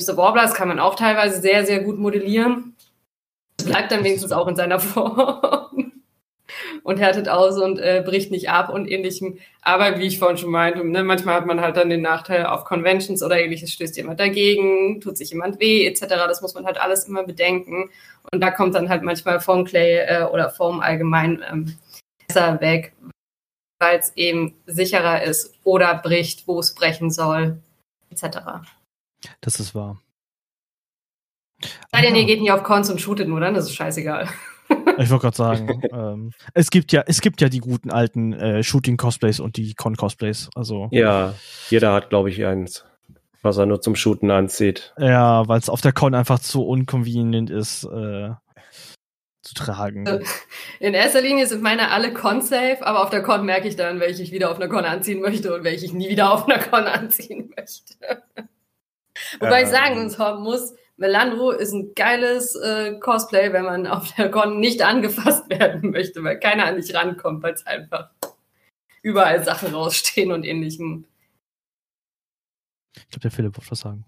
[0.00, 2.74] Diese Warblers kann man auch teilweise sehr, sehr gut modellieren.
[3.58, 5.92] Es bleibt dann wenigstens auch in seiner Form.
[6.84, 9.38] Und härtet aus und äh, bricht nicht ab und ähnlichem.
[9.62, 12.64] Aber wie ich vorhin schon meinte, ne, manchmal hat man halt dann den Nachteil auf
[12.64, 16.02] Conventions oder ähnliches, stößt jemand dagegen, tut sich jemand weh, etc.
[16.06, 17.90] Das muss man halt alles immer bedenken.
[18.30, 21.76] Und da kommt dann halt manchmal Foam Clay äh, oder Foam allgemein ähm,
[22.28, 22.92] besser weg,
[23.80, 27.58] weil es eben sicherer ist oder bricht, wo es brechen soll,
[28.10, 28.38] etc.
[29.40, 30.00] Das ist wahr.
[31.92, 32.18] Sei denn, Ah.
[32.18, 34.28] ihr geht nicht auf Cons und shootet nur, dann ist es scheißegal.
[34.98, 38.62] Ich wollte gerade sagen, ähm, es gibt ja, es gibt ja die guten alten äh,
[38.62, 40.50] Shooting-Cosplays und die Con-Cosplays.
[40.54, 41.34] Also Ja,
[41.70, 42.84] jeder hat, glaube ich, eins,
[43.42, 44.92] was er nur zum Shooten anzieht.
[44.98, 48.30] ja, weil es auf der Con einfach zu unconvenient ist äh,
[49.42, 50.24] zu tragen.
[50.80, 54.22] In erster Linie sind meine alle Con-safe, aber auf der Con merke ich dann, welche
[54.24, 56.84] ich wieder auf einer Con anziehen möchte und welche ich nie wieder auf einer Con
[56.88, 57.94] anziehen möchte.
[59.38, 64.60] Wobei ich sagen muss, Melandro ist ein geiles äh, Cosplay, wenn man auf der Con
[64.60, 68.10] nicht angefasst werden möchte, weil keiner an dich rankommt, weil es einfach
[69.02, 71.06] überall Sachen rausstehen und ähnlichen.
[72.96, 74.06] Ich glaube, der Philipp wird was sagen.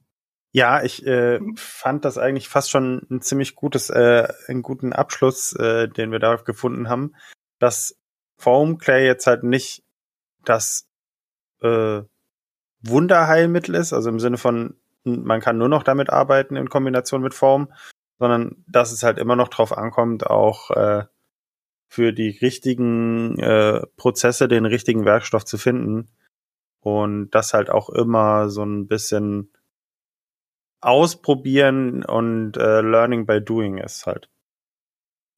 [0.52, 5.52] Ja, ich äh, fand das eigentlich fast schon ein ziemlich gutes, äh, einen guten Abschluss,
[5.52, 7.14] äh, den wir da gefunden haben,
[7.58, 7.98] dass
[8.38, 9.84] Foam Clay jetzt halt nicht
[10.44, 10.88] das
[11.60, 12.00] äh,
[12.80, 17.34] Wunderheilmittel ist, also im Sinne von man kann nur noch damit arbeiten in Kombination mit
[17.34, 17.72] Foam,
[18.18, 21.04] sondern dass es halt immer noch drauf ankommt, auch äh,
[21.88, 26.08] für die richtigen äh, Prozesse den richtigen Werkstoff zu finden
[26.80, 29.52] und das halt auch immer so ein bisschen
[30.80, 34.28] ausprobieren und äh, learning by doing ist halt.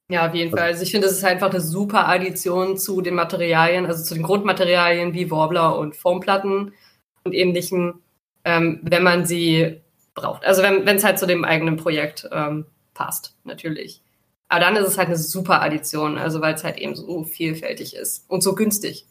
[0.09, 0.67] Ja, auf jeden Fall.
[0.67, 4.23] Also ich finde, das ist einfach eine super Addition zu den Materialien, also zu den
[4.23, 6.73] Grundmaterialien wie Warbler und Foamplatten
[7.23, 8.03] und ähnlichen,
[8.43, 9.81] ähm, wenn man sie
[10.13, 10.45] braucht.
[10.45, 14.01] Also wenn es halt zu dem eigenen Projekt ähm, passt, natürlich.
[14.49, 17.95] Aber dann ist es halt eine super Addition, also weil es halt eben so vielfältig
[17.95, 19.05] ist und so günstig.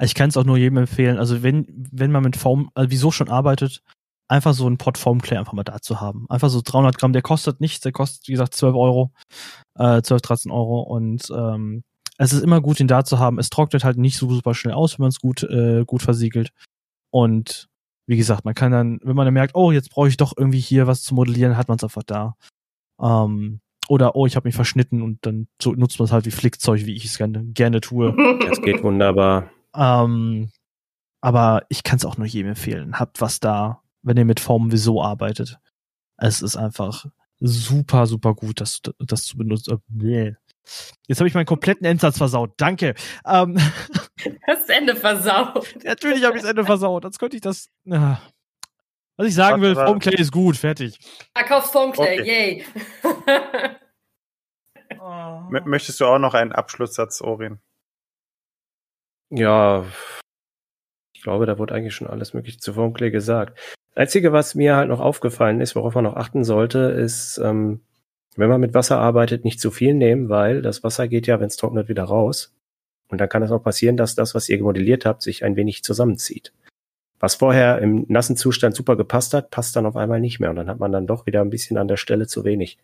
[0.00, 1.18] Ich kann es auch nur jedem empfehlen.
[1.18, 3.82] Also wenn, wenn man mit Foam, also wieso schon arbeitet,
[4.28, 6.26] einfach so einen Pot Foamclay einfach mal da zu haben.
[6.28, 9.12] Einfach so 300 Gramm, der kostet nichts, der kostet, wie gesagt, 12 Euro,
[9.78, 11.82] äh, 12, 13 Euro und ähm,
[12.18, 13.38] es ist immer gut, ihn da zu haben.
[13.38, 16.50] Es trocknet halt nicht so super schnell aus, wenn man es gut, äh, gut versiegelt.
[17.10, 17.68] Und
[18.08, 20.58] wie gesagt, man kann dann, wenn man dann merkt, oh, jetzt brauche ich doch irgendwie
[20.58, 22.36] hier was zu modellieren, hat man es einfach da.
[23.00, 26.30] Ähm, oder, oh, ich habe mich verschnitten und dann so nutzt man es halt wie
[26.30, 28.16] Flickzeug, wie ich es gerne, gerne tue.
[28.48, 29.50] Das geht wunderbar.
[29.74, 30.50] Ähm,
[31.20, 32.98] aber ich kann es auch nur jedem empfehlen.
[32.98, 35.58] Habt was da, wenn ihr mit Formen wieso arbeitet.
[36.16, 37.04] Es ist einfach
[37.40, 39.82] super, super gut, das, das zu benutzen.
[40.00, 40.32] Äh,
[41.06, 42.52] Jetzt habe ich meinen kompletten Endsatz versaut.
[42.56, 42.94] Danke.
[43.26, 43.58] Ähm,
[44.46, 45.74] das Ende versaut.
[45.84, 47.02] Natürlich habe ich das Ende versaut.
[47.02, 47.68] Sonst könnte ich das.
[47.86, 48.16] Äh.
[49.16, 50.56] Was ich sagen will, Foamclay ist gut.
[50.56, 50.98] Fertig.
[51.34, 52.64] Verkaufst Foamclay, okay.
[53.02, 53.76] yay.
[55.00, 55.40] oh.
[55.64, 57.58] Möchtest du auch noch einen Abschlusssatz, Orin?
[59.30, 59.84] Ja,
[61.12, 63.58] ich glaube, da wurde eigentlich schon alles Mögliche zu Foamclay gesagt.
[63.94, 67.80] Das Einzige, was mir halt noch aufgefallen ist, worauf man noch achten sollte, ist, ähm,
[68.38, 71.48] wenn man mit Wasser arbeitet, nicht zu viel nehmen, weil das Wasser geht ja, wenn
[71.48, 72.54] es trocknet, wieder raus.
[73.08, 75.82] Und dann kann es auch passieren, dass das, was ihr modelliert habt, sich ein wenig
[75.82, 76.52] zusammenzieht.
[77.20, 80.50] Was vorher im nassen Zustand super gepasst hat, passt dann auf einmal nicht mehr.
[80.50, 82.78] Und dann hat man dann doch wieder ein bisschen an der Stelle zu wenig.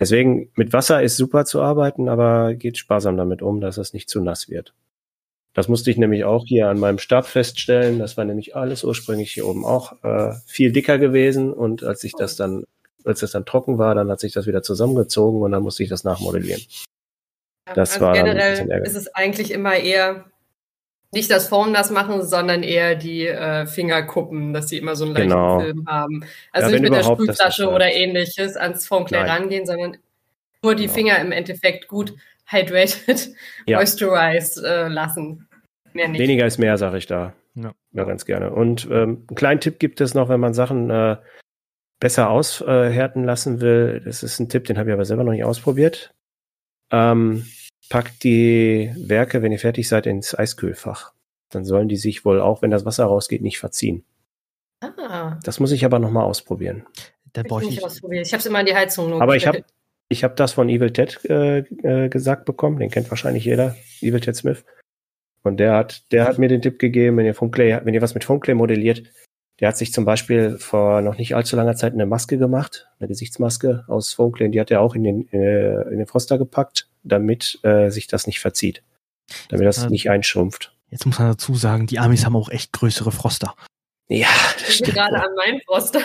[0.00, 4.08] Deswegen, mit Wasser ist super zu arbeiten, aber geht sparsam damit um, dass es nicht
[4.08, 4.74] zu nass wird.
[5.54, 7.98] Das musste ich nämlich auch hier an meinem Stab feststellen.
[7.98, 11.52] Das war nämlich alles ursprünglich hier oben auch äh, viel dicker gewesen.
[11.52, 12.64] Und als ich das dann
[13.08, 15.88] als es dann trocken war, dann hat sich das wieder zusammengezogen und dann musste ich
[15.88, 16.62] das nachmodellieren.
[17.74, 20.24] Das also war generell ist es eigentlich immer eher
[21.12, 25.14] nicht das Formen das machen, sondern eher die äh, Fingerkuppen, dass sie immer so einen
[25.14, 25.60] leichten genau.
[25.60, 26.24] Film haben.
[26.52, 29.96] Also ja, nicht mit der Sprühflasche oder ähnliches ans Formclay rangehen, sondern
[30.62, 30.94] nur die genau.
[30.94, 32.14] Finger im Endeffekt gut
[32.46, 33.30] hydrated,
[33.66, 33.78] ja.
[33.78, 35.48] moisturized äh, lassen.
[35.94, 36.20] Mehr nicht.
[36.20, 37.32] Weniger ist mehr, sage ich da.
[37.54, 37.72] Ja.
[37.92, 38.50] ja, ganz gerne.
[38.50, 41.16] Und ähm, einen kleinen Tipp gibt es noch, wenn man Sachen äh,
[42.00, 45.44] besser aushärten lassen will, das ist ein Tipp, den habe ich aber selber noch nicht
[45.44, 46.14] ausprobiert.
[46.90, 47.44] Ähm,
[47.88, 51.12] packt die Werke, wenn ihr fertig seid, ins Eiskühlfach.
[51.50, 54.04] Dann sollen die sich wohl auch, wenn das Wasser rausgeht, nicht verziehen.
[54.80, 55.38] Ah.
[55.42, 56.86] Das muss ich aber noch mal ausprobieren.
[57.32, 58.22] Da brauche ich nicht ausprobieren.
[58.22, 59.20] Ich habe es immer in die Heizung.
[59.20, 59.64] Aber ich habe
[60.08, 62.78] ich hab das von Evil Ted äh, äh, gesagt bekommen.
[62.78, 63.76] Den kennt wahrscheinlich jeder.
[64.00, 64.64] Evil Ted Smith.
[65.42, 68.14] Und der hat, der hat mir den Tipp gegeben, wenn ihr Foamclay, wenn ihr was
[68.14, 69.02] mit Foamclay modelliert,
[69.60, 73.08] der hat sich zum Beispiel vor noch nicht allzu langer Zeit eine Maske gemacht, eine
[73.08, 77.58] Gesichtsmaske aus Foamclay, die hat er auch in den, äh, in den Froster gepackt, damit
[77.62, 78.82] äh, sich das nicht verzieht.
[79.48, 80.72] Damit das nicht einschrumpft.
[80.90, 83.54] Jetzt muss man dazu sagen, die Amis haben auch echt größere Froster.
[84.08, 84.28] Ja,
[84.58, 84.94] das stimmt.
[84.94, 86.00] gerade an meinem Froster.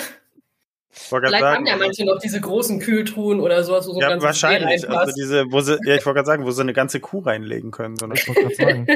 [0.95, 4.87] Vielleicht sagen, haben ja manche noch diese großen Kühltruhen oder sowas, wo so ja, wahrscheinlich.
[4.87, 7.71] Also diese, wo sie, ja, ich wollte gerade sagen, wo sie eine ganze Kuh reinlegen
[7.71, 7.97] können.
[7.97, 8.87] So ich wollte sagen.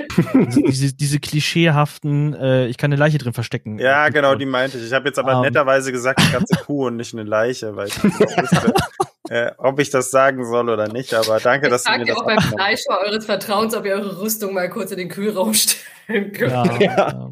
[0.68, 3.80] diese, diese klischeehaften, äh, ich kann eine Leiche drin verstecken.
[3.80, 4.86] Ja, genau, die meinte ich.
[4.86, 5.38] Ich habe jetzt aber um.
[5.38, 5.42] Ähm.
[5.46, 8.74] netterweise gesagt, eine ganze Kuh und nicht eine Leiche, weil ich nicht wusste,
[9.30, 11.14] äh, ob ich das sagen soll oder nicht.
[11.14, 14.22] Aber danke, ich dass du mir das auch beim Fleischer eures Vertrauens, ob ihr eure
[14.22, 16.52] Rüstung mal kurz in den Kühlraum stellen könnt.
[16.52, 17.32] Ja, ja.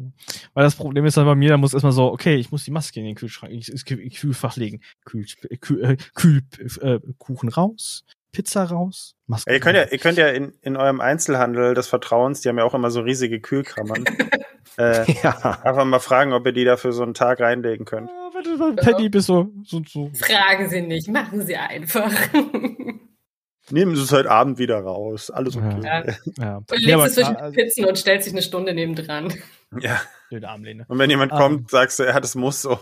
[0.54, 2.70] Weil das Problem ist dann bei mir, da muss erstmal so, okay, ich muss die
[2.70, 4.80] Maske in den Kühlschrank, ins Kühlfach legen.
[5.04, 5.26] Kühl,
[5.60, 6.42] Kühl, äh, Kühl,
[6.80, 9.14] äh, Kuchen raus, Pizza raus.
[9.28, 12.58] Ja, ihr könnt ja, ihr könnt ja in, in eurem Einzelhandel des Vertrauens, die haben
[12.58, 14.04] ja auch immer so riesige Kühlkammern,
[14.78, 15.60] äh, Ja.
[15.62, 18.10] einfach mal fragen, ob ihr die da für so einen Tag reinlegen könnt.
[18.58, 20.10] Ja, Penny bist, so, so, so.
[20.14, 22.12] Fragen Sie nicht, machen Sie einfach.
[23.70, 25.30] Nehmen Sie es heute Abend wieder raus.
[25.30, 25.80] Alles okay.
[25.82, 26.04] Ja.
[26.38, 26.56] Ja.
[26.58, 29.34] Und legst aber es zwischen klar, die Pizzen und stellt sich eine Stunde nebendran.
[29.80, 30.00] Ja.
[30.44, 30.84] Armlehne.
[30.88, 31.38] Und wenn jemand Ähm.
[31.38, 32.78] kommt, sagst du, ja, das muss so.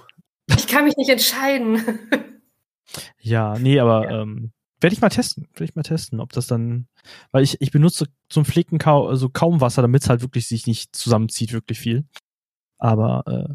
[0.54, 1.80] Ich kann mich nicht entscheiden.
[3.18, 4.22] Ja, nee, aber Ja.
[4.22, 5.48] ähm, werde ich mal testen.
[5.54, 6.86] Werde ich mal testen, ob das dann,
[7.32, 10.66] weil ich, ich benutze zum Flicken kau also kaum Wasser, damit es halt wirklich sich
[10.66, 12.04] nicht zusammenzieht, wirklich viel.
[12.78, 13.54] Aber äh,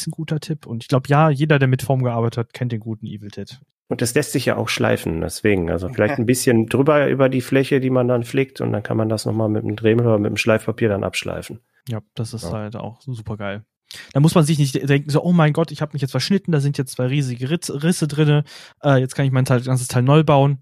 [0.00, 0.66] ist ein guter Tipp.
[0.66, 3.60] Und ich glaube, ja, jeder, der mit Form gearbeitet hat, kennt den guten Evil Ted.
[3.88, 5.70] Und das lässt sich ja auch schleifen, deswegen.
[5.70, 8.96] Also vielleicht ein bisschen drüber über die Fläche, die man dann flickt und dann kann
[8.96, 11.60] man das nochmal mit dem Dremel oder mit dem Schleifpapier dann abschleifen.
[11.88, 12.52] Ja, das ist Ja.
[12.52, 13.64] halt auch super geil.
[14.12, 16.50] Da muss man sich nicht denken, so, oh mein Gott, ich habe mich jetzt verschnitten,
[16.50, 18.44] da sind jetzt zwei riesige Ritz, Risse drinne,
[18.82, 20.58] äh, jetzt kann ich mein Teil, ganzes Teil neu bauen.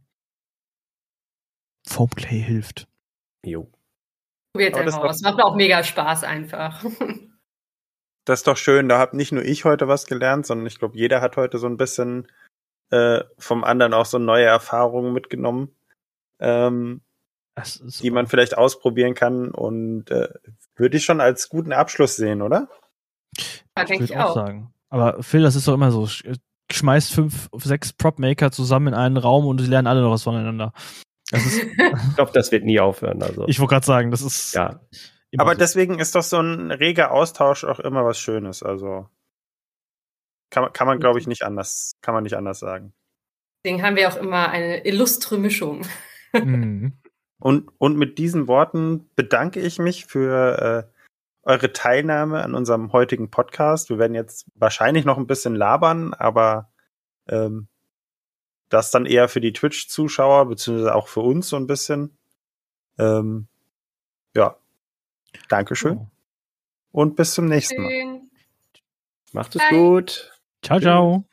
[1.87, 2.89] Foamclay hilft.
[3.45, 3.71] Jo.
[4.53, 5.21] Probiert einfach aus.
[5.23, 6.85] Macht auch mega Spaß einfach.
[8.25, 8.89] Das ist doch schön.
[8.89, 11.67] Da hab nicht nur ich heute was gelernt, sondern ich glaube, jeder hat heute so
[11.67, 12.29] ein bisschen
[12.91, 15.75] äh, vom anderen auch so neue Erfahrungen mitgenommen,
[16.41, 17.01] ähm,
[17.55, 20.29] Das ist die man vielleicht ausprobieren kann und äh,
[20.77, 22.69] würde ich schon als guten Abschluss sehen, oder?
[23.77, 24.35] Ja, Ich denke ich würde auch auch.
[24.35, 24.73] sagen.
[24.91, 26.03] Aber Phil, das ist doch immer so.
[26.05, 26.37] sch-
[26.71, 30.73] Schmeißt fünf, sechs Prop-Maker zusammen in einen Raum und sie lernen alle noch was voneinander.
[31.31, 31.63] Das ist,
[32.11, 33.23] Ich glaube, das wird nie aufhören.
[33.23, 34.55] Also, ich wollte gerade sagen, das ist.
[34.55, 34.81] ja.
[35.33, 35.59] Immer Aber so.
[35.59, 38.63] deswegen ist doch so ein reger Austausch auch immer was Schönes.
[38.63, 39.09] Also
[40.51, 42.93] kann man, kann man glaube ich, nicht anders, kann man nicht anders sagen.
[43.65, 45.87] Deswegen haben wir auch immer eine illustre Mischung.
[46.33, 46.93] Mhm.
[47.39, 50.93] Und, und mit diesen Worten bedanke ich mich für äh,
[51.43, 53.91] eure Teilnahme an unserem heutigen Podcast.
[53.91, 56.71] Wir werden jetzt wahrscheinlich noch ein bisschen labern, aber
[57.27, 57.67] ähm,
[58.69, 62.17] das dann eher für die Twitch-Zuschauer, beziehungsweise auch für uns so ein bisschen.
[62.97, 63.49] Ähm.
[65.49, 66.07] Dankeschön Oh.
[66.93, 67.91] und bis zum nächsten Mal.
[67.91, 68.31] Schön.
[69.33, 69.79] Macht es Bye.
[69.79, 70.33] gut.
[70.63, 71.25] Ciao, ciao.